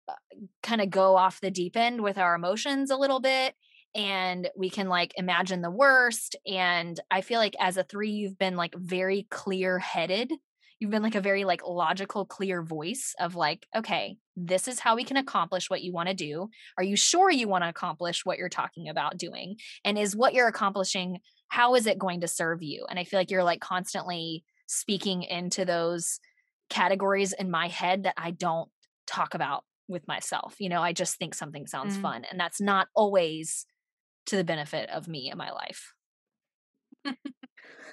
uh, 0.09 0.15
kind 0.63 0.81
of 0.81 0.89
go 0.89 1.17
off 1.17 1.41
the 1.41 1.51
deep 1.51 1.77
end 1.77 2.01
with 2.01 2.17
our 2.17 2.35
emotions 2.35 2.91
a 2.91 2.97
little 2.97 3.21
bit 3.21 3.55
and 3.95 4.49
we 4.57 4.71
can 4.71 4.89
like 4.89 5.13
imagine 5.17 5.63
the 5.63 5.71
worst 5.71 6.37
and 6.47 7.01
i 7.11 7.21
feel 7.21 7.39
like 7.39 7.57
as 7.59 7.77
a 7.77 7.83
3 7.83 8.11
you've 8.11 8.39
been 8.39 8.57
like 8.57 8.75
very 8.77 9.27
clear 9.31 9.79
headed 9.79 10.33
you've 10.79 10.91
been 10.91 11.03
like 11.03 11.15
a 11.15 11.21
very 11.21 11.45
like 11.45 11.61
logical 11.67 12.25
clear 12.25 12.63
voice 12.63 13.15
of 13.19 13.35
like 13.35 13.67
okay 13.77 14.17
this 14.47 14.69
is 14.69 14.81
how 14.81 14.97
we 14.97 15.05
can 15.05 15.17
accomplish 15.17 15.69
what 15.69 15.83
you 15.83 15.93
want 15.93 16.09
to 16.09 16.15
do. 16.15 16.49
Are 16.79 16.85
you 16.85 16.97
sure 16.97 17.31
you 17.31 17.49
want 17.49 17.65
to 17.65 17.69
accomplish 17.69 18.25
what 18.25 18.39
you're 18.39 18.49
talking 18.49 18.89
about 18.89 19.19
doing? 19.19 19.57
And 19.85 19.99
is 19.99 20.17
what 20.17 20.35
you're 20.35 20.49
accomplishing 20.49 21.19
how 21.49 21.75
is 21.75 21.87
it 21.87 21.99
going 21.99 22.21
to 22.21 22.29
serve 22.29 22.63
you? 22.63 22.87
And 22.89 22.99
i 22.99 23.05
feel 23.05 23.19
like 23.19 23.31
you're 23.31 23.45
like 23.45 23.61
constantly 23.61 24.45
speaking 24.67 25.25
into 25.25 25.65
those 25.65 26.21
categories 26.69 27.33
in 27.33 27.51
my 27.51 27.67
head 27.67 28.05
that 28.05 28.15
i 28.17 28.31
don't 28.31 28.71
talk 29.07 29.35
about 29.35 29.65
with 29.89 30.07
myself 30.07 30.55
you 30.61 30.69
know? 30.69 30.81
I 30.81 30.93
just 30.93 31.17
think 31.17 31.35
something 31.35 31.67
sounds 31.67 31.99
mm. 31.99 32.03
fun 32.03 32.25
and 32.31 32.39
that's 32.39 32.61
not 32.61 32.87
always 32.95 33.67
to 34.31 34.37
the 34.37 34.45
benefit 34.45 34.89
of 34.91 35.09
me 35.09 35.29
and 35.29 35.39
my 35.39 35.51
life. 35.51 35.93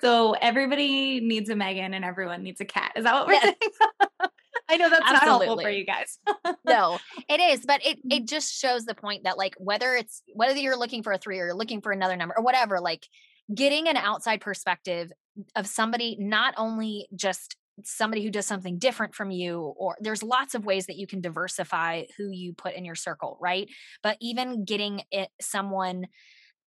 so 0.01 0.33
everybody 0.33 1.19
needs 1.19 1.49
a 1.49 1.55
Megan 1.55 1.93
and 1.93 2.05
everyone 2.05 2.43
needs 2.43 2.61
a 2.61 2.65
Kat. 2.65 2.93
Is 2.95 3.03
that 3.03 3.13
what 3.13 3.27
we're 3.27 3.33
yes. 3.33 3.43
saying? 3.43 4.29
I 4.69 4.77
know 4.77 4.89
that's 4.89 5.03
Absolutely. 5.05 5.27
not 5.27 5.45
helpful 5.45 5.61
for 5.61 5.69
you 5.69 5.85
guys. 5.85 6.19
no, 6.67 6.99
it 7.29 7.39
is, 7.39 7.65
but 7.65 7.85
it 7.85 7.99
it 8.09 8.25
just 8.27 8.59
shows 8.59 8.85
the 8.85 8.95
point 8.95 9.23
that 9.23 9.37
like 9.37 9.55
whether 9.57 9.95
it's 9.95 10.21
whether 10.33 10.57
you're 10.57 10.77
looking 10.77 11.03
for 11.03 11.13
a 11.13 11.17
three 11.17 11.39
or 11.39 11.45
you're 11.47 11.55
looking 11.55 11.81
for 11.81 11.91
another 11.91 12.15
number 12.15 12.35
or 12.37 12.43
whatever, 12.43 12.79
like 12.79 13.07
getting 13.53 13.87
an 13.87 13.95
outside 13.95 14.41
perspective 14.41 15.11
of 15.55 15.67
somebody 15.67 16.17
not 16.19 16.53
only 16.57 17.07
just 17.15 17.55
somebody 17.83 18.23
who 18.23 18.31
does 18.31 18.45
something 18.45 18.79
different 18.79 19.13
from 19.13 19.31
you 19.31 19.73
or 19.77 19.95
there's 19.99 20.23
lots 20.23 20.55
of 20.55 20.65
ways 20.65 20.87
that 20.87 20.97
you 20.97 21.07
can 21.07 21.21
diversify 21.21 22.03
who 22.17 22.29
you 22.31 22.53
put 22.53 22.73
in 22.73 22.85
your 22.85 22.95
circle 22.95 23.37
right? 23.41 23.67
But 24.03 24.17
even 24.21 24.65
getting 24.65 25.01
it 25.11 25.29
someone 25.39 26.07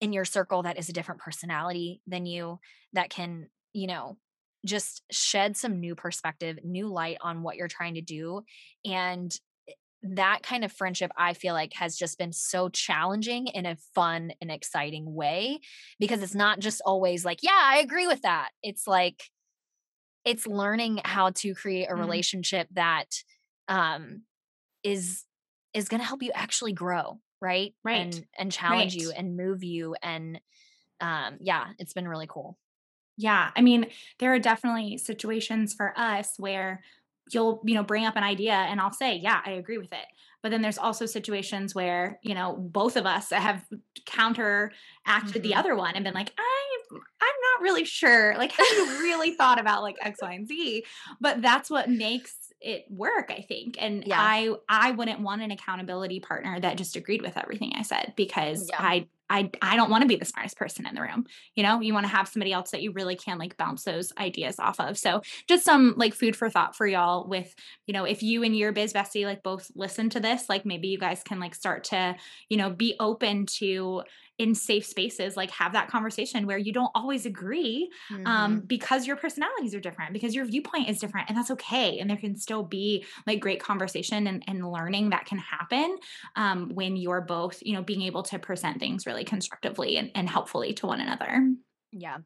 in 0.00 0.12
your 0.12 0.24
circle 0.24 0.62
that 0.62 0.78
is 0.78 0.88
a 0.88 0.92
different 0.92 1.20
personality 1.20 2.00
than 2.06 2.26
you 2.26 2.58
that 2.92 3.10
can 3.10 3.46
you 3.72 3.86
know 3.86 4.16
just 4.64 5.02
shed 5.10 5.56
some 5.56 5.80
new 5.80 5.94
perspective 5.94 6.58
new 6.64 6.88
light 6.88 7.18
on 7.20 7.42
what 7.42 7.56
you're 7.56 7.68
trying 7.68 7.94
to 7.94 8.00
do 8.00 8.42
and 8.84 9.38
that 10.02 10.42
kind 10.42 10.64
of 10.64 10.72
friendship 10.72 11.10
i 11.16 11.34
feel 11.34 11.54
like 11.54 11.72
has 11.74 11.96
just 11.96 12.18
been 12.18 12.32
so 12.32 12.68
challenging 12.70 13.46
in 13.48 13.66
a 13.66 13.76
fun 13.94 14.32
and 14.40 14.50
exciting 14.50 15.14
way 15.14 15.58
because 15.98 16.22
it's 16.22 16.34
not 16.34 16.58
just 16.58 16.80
always 16.84 17.24
like 17.24 17.38
yeah 17.42 17.50
i 17.54 17.78
agree 17.78 18.06
with 18.06 18.22
that. 18.22 18.50
It's 18.62 18.86
like 18.86 19.22
it's 20.24 20.46
learning 20.46 21.00
how 21.04 21.30
to 21.30 21.54
create 21.54 21.86
a 21.86 21.92
mm-hmm. 21.92 22.00
relationship 22.00 22.68
that 22.72 23.22
um 23.68 24.22
is 24.82 25.24
is 25.72 25.88
going 25.88 26.00
to 26.00 26.06
help 26.06 26.22
you 26.22 26.32
actually 26.34 26.72
grow, 26.72 27.20
right? 27.40 27.74
Right. 27.84 28.14
And 28.14 28.26
and 28.38 28.52
challenge 28.52 28.94
Right. 28.94 29.02
you 29.02 29.12
and 29.12 29.36
move 29.36 29.62
you 29.62 29.94
and 30.02 30.40
um 31.00 31.38
yeah, 31.40 31.68
it's 31.78 31.92
been 31.92 32.08
really 32.08 32.26
cool. 32.28 32.58
Yeah. 33.16 33.50
I 33.54 33.60
mean, 33.60 33.86
there 34.18 34.32
are 34.32 34.38
definitely 34.38 34.96
situations 34.96 35.74
for 35.74 35.92
us 35.96 36.34
where 36.38 36.82
you'll, 37.32 37.60
you 37.64 37.74
know, 37.74 37.82
bring 37.82 38.06
up 38.06 38.16
an 38.16 38.22
idea 38.22 38.54
and 38.54 38.80
I'll 38.80 38.92
say, 38.92 39.16
yeah, 39.16 39.40
I 39.44 39.52
agree 39.52 39.78
with 39.78 39.92
it. 39.92 40.06
But 40.42 40.50
then 40.50 40.62
there's 40.62 40.78
also 40.78 41.06
situations 41.06 41.74
where, 41.74 42.18
you 42.22 42.34
know, 42.34 42.56
both 42.56 42.96
of 42.96 43.06
us 43.06 43.30
have 43.30 43.66
counteracted 44.06 45.42
the 45.42 45.54
Mhm. 45.54 45.54
other 45.54 45.74
one 45.76 45.94
and 45.94 46.04
been 46.04 46.14
like, 46.14 46.32
I 46.38 46.76
I'm 46.92 46.98
not 47.54 47.62
really 47.62 47.84
sure. 47.84 48.36
Like, 48.36 48.52
have 48.52 48.70
you 48.70 48.98
really 48.98 49.34
thought 49.36 49.60
about 49.60 49.82
like 49.82 49.96
X, 50.00 50.20
Y, 50.22 50.32
and 50.32 50.46
Z? 50.48 50.84
But 51.20 51.42
that's 51.42 51.70
what 51.70 51.88
makes 51.90 52.52
it 52.60 52.84
work, 52.90 53.30
I 53.30 53.42
think. 53.42 53.76
And 53.80 54.04
Yeah. 54.04 54.16
I 54.16 54.54
I 54.68 54.92
wouldn't 54.92 55.20
want 55.20 55.42
an 55.42 55.50
accountability 55.50 56.20
partner 56.20 56.58
that 56.60 56.78
just 56.78 56.96
agreed 56.96 57.22
with 57.22 57.36
everything 57.36 57.72
I 57.76 57.82
said 57.82 58.14
because 58.16 58.70
Yeah. 58.70 58.78
I 58.78 59.08
I 59.30 59.50
I 59.62 59.76
don't 59.76 59.90
want 59.90 60.02
to 60.02 60.08
be 60.08 60.16
the 60.16 60.24
smartest 60.24 60.58
person 60.58 60.86
in 60.86 60.94
the 60.94 61.00
room. 61.00 61.24
You 61.54 61.62
know, 61.62 61.80
you 61.80 61.94
want 61.94 62.04
to 62.04 62.12
have 62.12 62.28
somebody 62.28 62.52
else 62.52 62.72
that 62.72 62.82
you 62.82 62.92
really 62.92 63.16
can 63.16 63.38
like 63.38 63.56
bounce 63.56 63.84
those 63.84 64.12
ideas 64.18 64.58
off 64.58 64.80
of. 64.80 64.98
So 64.98 65.22
just 65.48 65.64
some 65.64 65.94
like 65.96 66.14
food 66.14 66.36
for 66.36 66.50
thought 66.50 66.76
for 66.76 66.86
y'all 66.86 67.26
with, 67.28 67.54
you 67.86 67.94
know, 67.94 68.04
if 68.04 68.22
you 68.22 68.42
and 68.42 68.56
your 68.56 68.72
biz 68.72 68.92
bestie 68.92 69.24
like 69.24 69.42
both 69.42 69.70
listen 69.74 70.10
to 70.10 70.20
this, 70.20 70.48
like 70.48 70.66
maybe 70.66 70.88
you 70.88 70.98
guys 70.98 71.22
can 71.22 71.38
like 71.38 71.54
start 71.54 71.84
to, 71.84 72.16
you 72.48 72.56
know, 72.56 72.70
be 72.70 72.96
open 72.98 73.46
to 73.46 74.02
in 74.40 74.54
safe 74.54 74.86
spaces, 74.86 75.36
like 75.36 75.50
have 75.50 75.72
that 75.74 75.88
conversation 75.88 76.46
where 76.46 76.58
you 76.58 76.72
don't 76.72 76.90
always 76.94 77.26
agree 77.26 77.90
um, 78.24 78.60
Mhm. 78.60 78.66
because 78.66 79.06
your 79.06 79.16
personalities 79.16 79.74
are 79.74 79.80
different, 79.80 80.12
because 80.12 80.34
your 80.34 80.44
viewpoint 80.46 80.88
is 80.88 80.98
different, 80.98 81.28
and 81.28 81.36
that's 81.36 81.50
okay. 81.50 81.98
And 81.98 82.08
there 82.08 82.16
can 82.16 82.36
still 82.36 82.62
be 82.64 83.04
like 83.26 83.40
great 83.40 83.60
conversation 83.60 84.26
and, 84.26 84.42
and 84.46 84.70
learning 84.70 85.10
that 85.10 85.26
can 85.26 85.38
happen 85.38 85.98
um, 86.36 86.70
when 86.74 86.96
you're 86.96 87.20
both, 87.20 87.62
you 87.62 87.74
know, 87.74 87.82
being 87.82 88.02
able 88.02 88.22
to 88.24 88.38
present 88.38 88.78
things 88.80 89.06
really 89.06 89.24
constructively 89.24 89.96
and, 89.96 90.10
and 90.14 90.28
helpfully 90.28 90.72
to 90.74 90.86
one 90.86 91.00
another. 91.00 91.46
Yeah. 91.92 92.18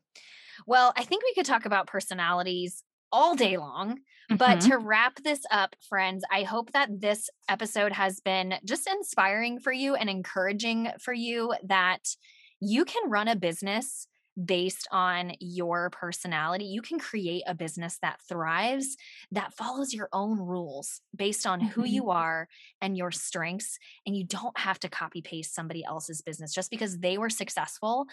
Well, 0.66 0.92
I 0.96 1.04
think 1.04 1.24
we 1.24 1.34
could 1.34 1.46
talk 1.46 1.66
about 1.66 1.86
personalities 1.86 2.84
all 3.12 3.34
day 3.34 3.56
long. 3.56 4.00
But 4.30 4.60
Mhm. 4.60 4.62
to 4.62 4.78
wrap 4.78 5.16
this 5.22 5.42
up, 5.50 5.76
friends, 5.88 6.24
I 6.30 6.42
hope 6.42 6.72
that 6.72 7.00
this 7.00 7.30
episode 7.48 7.92
has 7.92 8.20
been 8.20 8.54
just 8.64 8.86
inspiring 8.86 9.60
for 9.60 9.72
you 9.72 9.94
and 9.94 10.10
encouraging 10.10 10.88
for 11.00 11.12
you 11.12 11.54
that 11.64 12.16
you 12.60 12.84
can 12.84 13.10
run 13.10 13.28
a 13.28 13.36
business 13.36 14.06
based 14.42 14.88
on 14.90 15.32
your 15.40 15.90
personality. 15.90 16.64
You 16.64 16.82
can 16.82 16.98
create 16.98 17.44
a 17.46 17.54
business 17.54 17.98
that 18.02 18.20
thrives, 18.28 18.96
that 19.30 19.54
follows 19.54 19.94
your 19.94 20.08
own 20.12 20.38
rules 20.38 21.00
based 21.14 21.46
on 21.46 21.60
who 21.60 21.82
Mhm. 21.82 21.88
you 21.90 22.10
are 22.10 22.48
and 22.80 22.96
your 22.96 23.12
strengths. 23.12 23.78
And 24.06 24.16
you 24.16 24.24
don't 24.24 24.58
have 24.58 24.78
to 24.80 24.88
copy 24.88 25.22
paste 25.22 25.54
somebody 25.54 25.84
else's 25.84 26.20
business. 26.22 26.52
Just 26.52 26.70
because 26.70 26.98
they 26.98 27.18
were 27.18 27.30
successful 27.30 28.06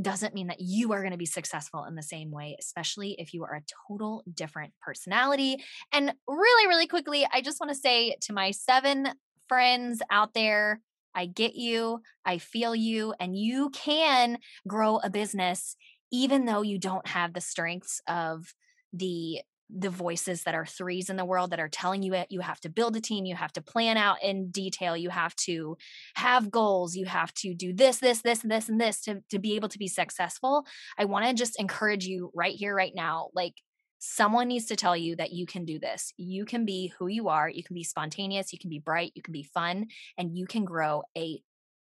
doesn't 0.00 0.34
mean 0.34 0.46
that 0.46 0.60
you 0.60 0.92
are 0.92 1.00
going 1.00 1.12
to 1.12 1.18
be 1.18 1.26
successful 1.26 1.84
in 1.84 1.94
the 1.94 2.02
same 2.02 2.30
way, 2.30 2.56
especially 2.58 3.12
if 3.20 3.34
you 3.34 3.44
are 3.44 3.54
a 3.56 3.64
total 3.88 4.22
different 4.32 4.72
personality. 4.80 5.62
And 5.92 6.14
really, 6.26 6.66
really 6.68 6.86
quickly, 6.86 7.26
I 7.32 7.40
just 7.40 7.60
want 7.60 7.70
to 7.70 7.78
say 7.78 8.16
to 8.22 8.32
my 8.32 8.50
seven 8.50 9.08
friends 9.48 10.00
out 10.10 10.34
there, 10.34 10.80
I 11.16 11.26
get 11.26 11.56
you, 11.56 12.00
I 12.24 12.38
feel 12.38 12.74
you, 12.74 13.14
and 13.18 13.36
you 13.36 13.70
can 13.70 14.38
grow 14.68 14.98
a 14.98 15.10
business 15.10 15.76
even 16.12 16.44
though 16.44 16.62
you 16.62 16.78
don't 16.78 17.08
have 17.08 17.32
the 17.32 17.40
strengths 17.40 18.00
of 18.06 18.54
the 18.92 19.40
the 19.68 19.90
voices 19.90 20.44
that 20.44 20.54
are 20.54 20.64
threes 20.64 21.10
in 21.10 21.16
the 21.16 21.24
world 21.24 21.50
that 21.50 21.58
are 21.58 21.68
telling 21.68 22.00
you 22.00 22.14
it. 22.14 22.28
You 22.30 22.40
have 22.40 22.60
to 22.60 22.68
build 22.68 22.94
a 22.94 23.00
team 23.00 23.24
you 23.24 23.34
have 23.34 23.52
to 23.54 23.60
plan 23.60 23.96
out 23.96 24.22
in 24.22 24.50
detail 24.50 24.96
you 24.96 25.10
have 25.10 25.34
to 25.36 25.76
have 26.14 26.52
goals 26.52 26.94
you 26.94 27.06
have 27.06 27.34
to 27.34 27.52
do 27.52 27.72
this 27.74 27.98
this 27.98 28.22
this 28.22 28.42
and 28.42 28.50
this 28.50 28.68
and 28.68 28.80
this 28.80 29.00
to, 29.02 29.22
to 29.30 29.40
be 29.40 29.56
able 29.56 29.68
to 29.68 29.78
be 29.78 29.88
successful. 29.88 30.64
I 30.96 31.06
want 31.06 31.26
to 31.26 31.34
just 31.34 31.58
encourage 31.58 32.06
you 32.06 32.30
right 32.34 32.54
here 32.54 32.76
right 32.76 32.92
now 32.94 33.30
like 33.34 33.54
someone 33.98 34.48
needs 34.48 34.66
to 34.66 34.76
tell 34.76 34.96
you 34.96 35.16
that 35.16 35.32
you 35.32 35.46
can 35.46 35.64
do 35.64 35.78
this 35.78 36.12
you 36.16 36.44
can 36.44 36.64
be 36.64 36.92
who 36.98 37.06
you 37.06 37.28
are 37.28 37.48
you 37.48 37.62
can 37.62 37.74
be 37.74 37.82
spontaneous 37.84 38.52
you 38.52 38.58
can 38.58 38.70
be 38.70 38.78
bright 38.78 39.12
you 39.14 39.22
can 39.22 39.32
be 39.32 39.42
fun 39.42 39.86
and 40.18 40.36
you 40.36 40.46
can 40.46 40.64
grow 40.64 41.02
a 41.16 41.42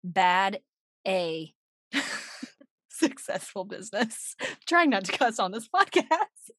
bad 0.03 0.61
a 1.07 1.53
successful 2.89 3.65
business 3.65 4.35
trying 4.67 4.91
not 4.91 5.05
to 5.05 5.13
cuss 5.13 5.39
on 5.39 5.53
this 5.53 5.69
podcast 5.69 6.51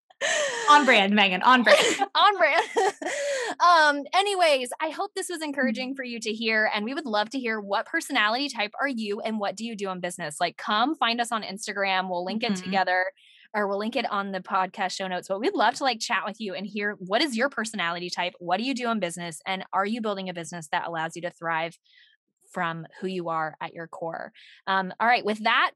on 0.69 0.85
brand, 0.85 1.15
Megan, 1.15 1.41
on 1.41 1.63
brand. 1.63 1.79
on 2.15 2.37
brand. 2.37 2.63
um, 3.59 4.03
anyways, 4.13 4.69
I 4.79 4.89
hope 4.89 5.11
this 5.15 5.29
was 5.29 5.41
encouraging 5.41 5.95
for 5.95 6.03
you 6.03 6.19
to 6.19 6.31
hear. 6.31 6.69
And 6.75 6.85
we 6.85 6.93
would 6.93 7.07
love 7.07 7.31
to 7.31 7.39
hear 7.39 7.59
what 7.59 7.87
personality 7.87 8.47
type 8.47 8.71
are 8.79 8.87
you 8.87 9.19
and 9.21 9.39
what 9.39 9.55
do 9.55 9.65
you 9.65 9.75
do 9.75 9.89
in 9.89 9.99
business? 9.99 10.39
Like, 10.39 10.57
come 10.57 10.95
find 10.95 11.19
us 11.19 11.31
on 11.31 11.41
Instagram. 11.41 12.07
We'll 12.07 12.23
link 12.23 12.43
it 12.43 12.51
Mhm. 12.51 12.63
together 12.63 13.05
or 13.53 13.67
we'll 13.67 13.79
link 13.79 13.95
it 13.95 14.09
on 14.09 14.31
the 14.31 14.39
podcast 14.39 14.91
show 14.91 15.07
notes. 15.07 15.27
But 15.27 15.39
we'd 15.39 15.53
love 15.53 15.75
to 15.75 15.83
like 15.83 15.99
chat 15.99 16.23
with 16.25 16.39
you 16.39 16.53
and 16.53 16.65
hear 16.65 16.95
what 16.99 17.21
is 17.21 17.35
your 17.35 17.49
personality 17.49 18.09
type? 18.09 18.33
What 18.39 18.57
do 18.57 18.63
you 18.63 18.73
do 18.73 18.89
in 18.89 18.99
business? 18.99 19.41
And 19.45 19.63
are 19.73 19.85
you 19.85 20.01
building 20.01 20.29
a 20.29 20.33
business 20.33 20.67
that 20.71 20.87
allows 20.87 21.15
you 21.15 21.21
to 21.23 21.31
thrive 21.31 21.77
from 22.51 22.85
who 22.99 23.07
you 23.07 23.29
are 23.29 23.55
at 23.61 23.73
your 23.73 23.87
core? 23.87 24.31
Um, 24.67 24.93
all 24.99 25.07
right, 25.07 25.25
with 25.25 25.43
that, 25.43 25.71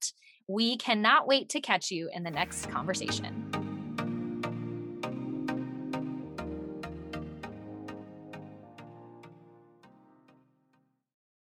we 0.47 0.77
cannot 0.77 1.27
wait 1.27 1.49
to 1.49 1.61
catch 1.61 1.91
you 1.91 2.09
in 2.13 2.23
the 2.23 2.31
next 2.31 2.69
conversation. 2.69 3.64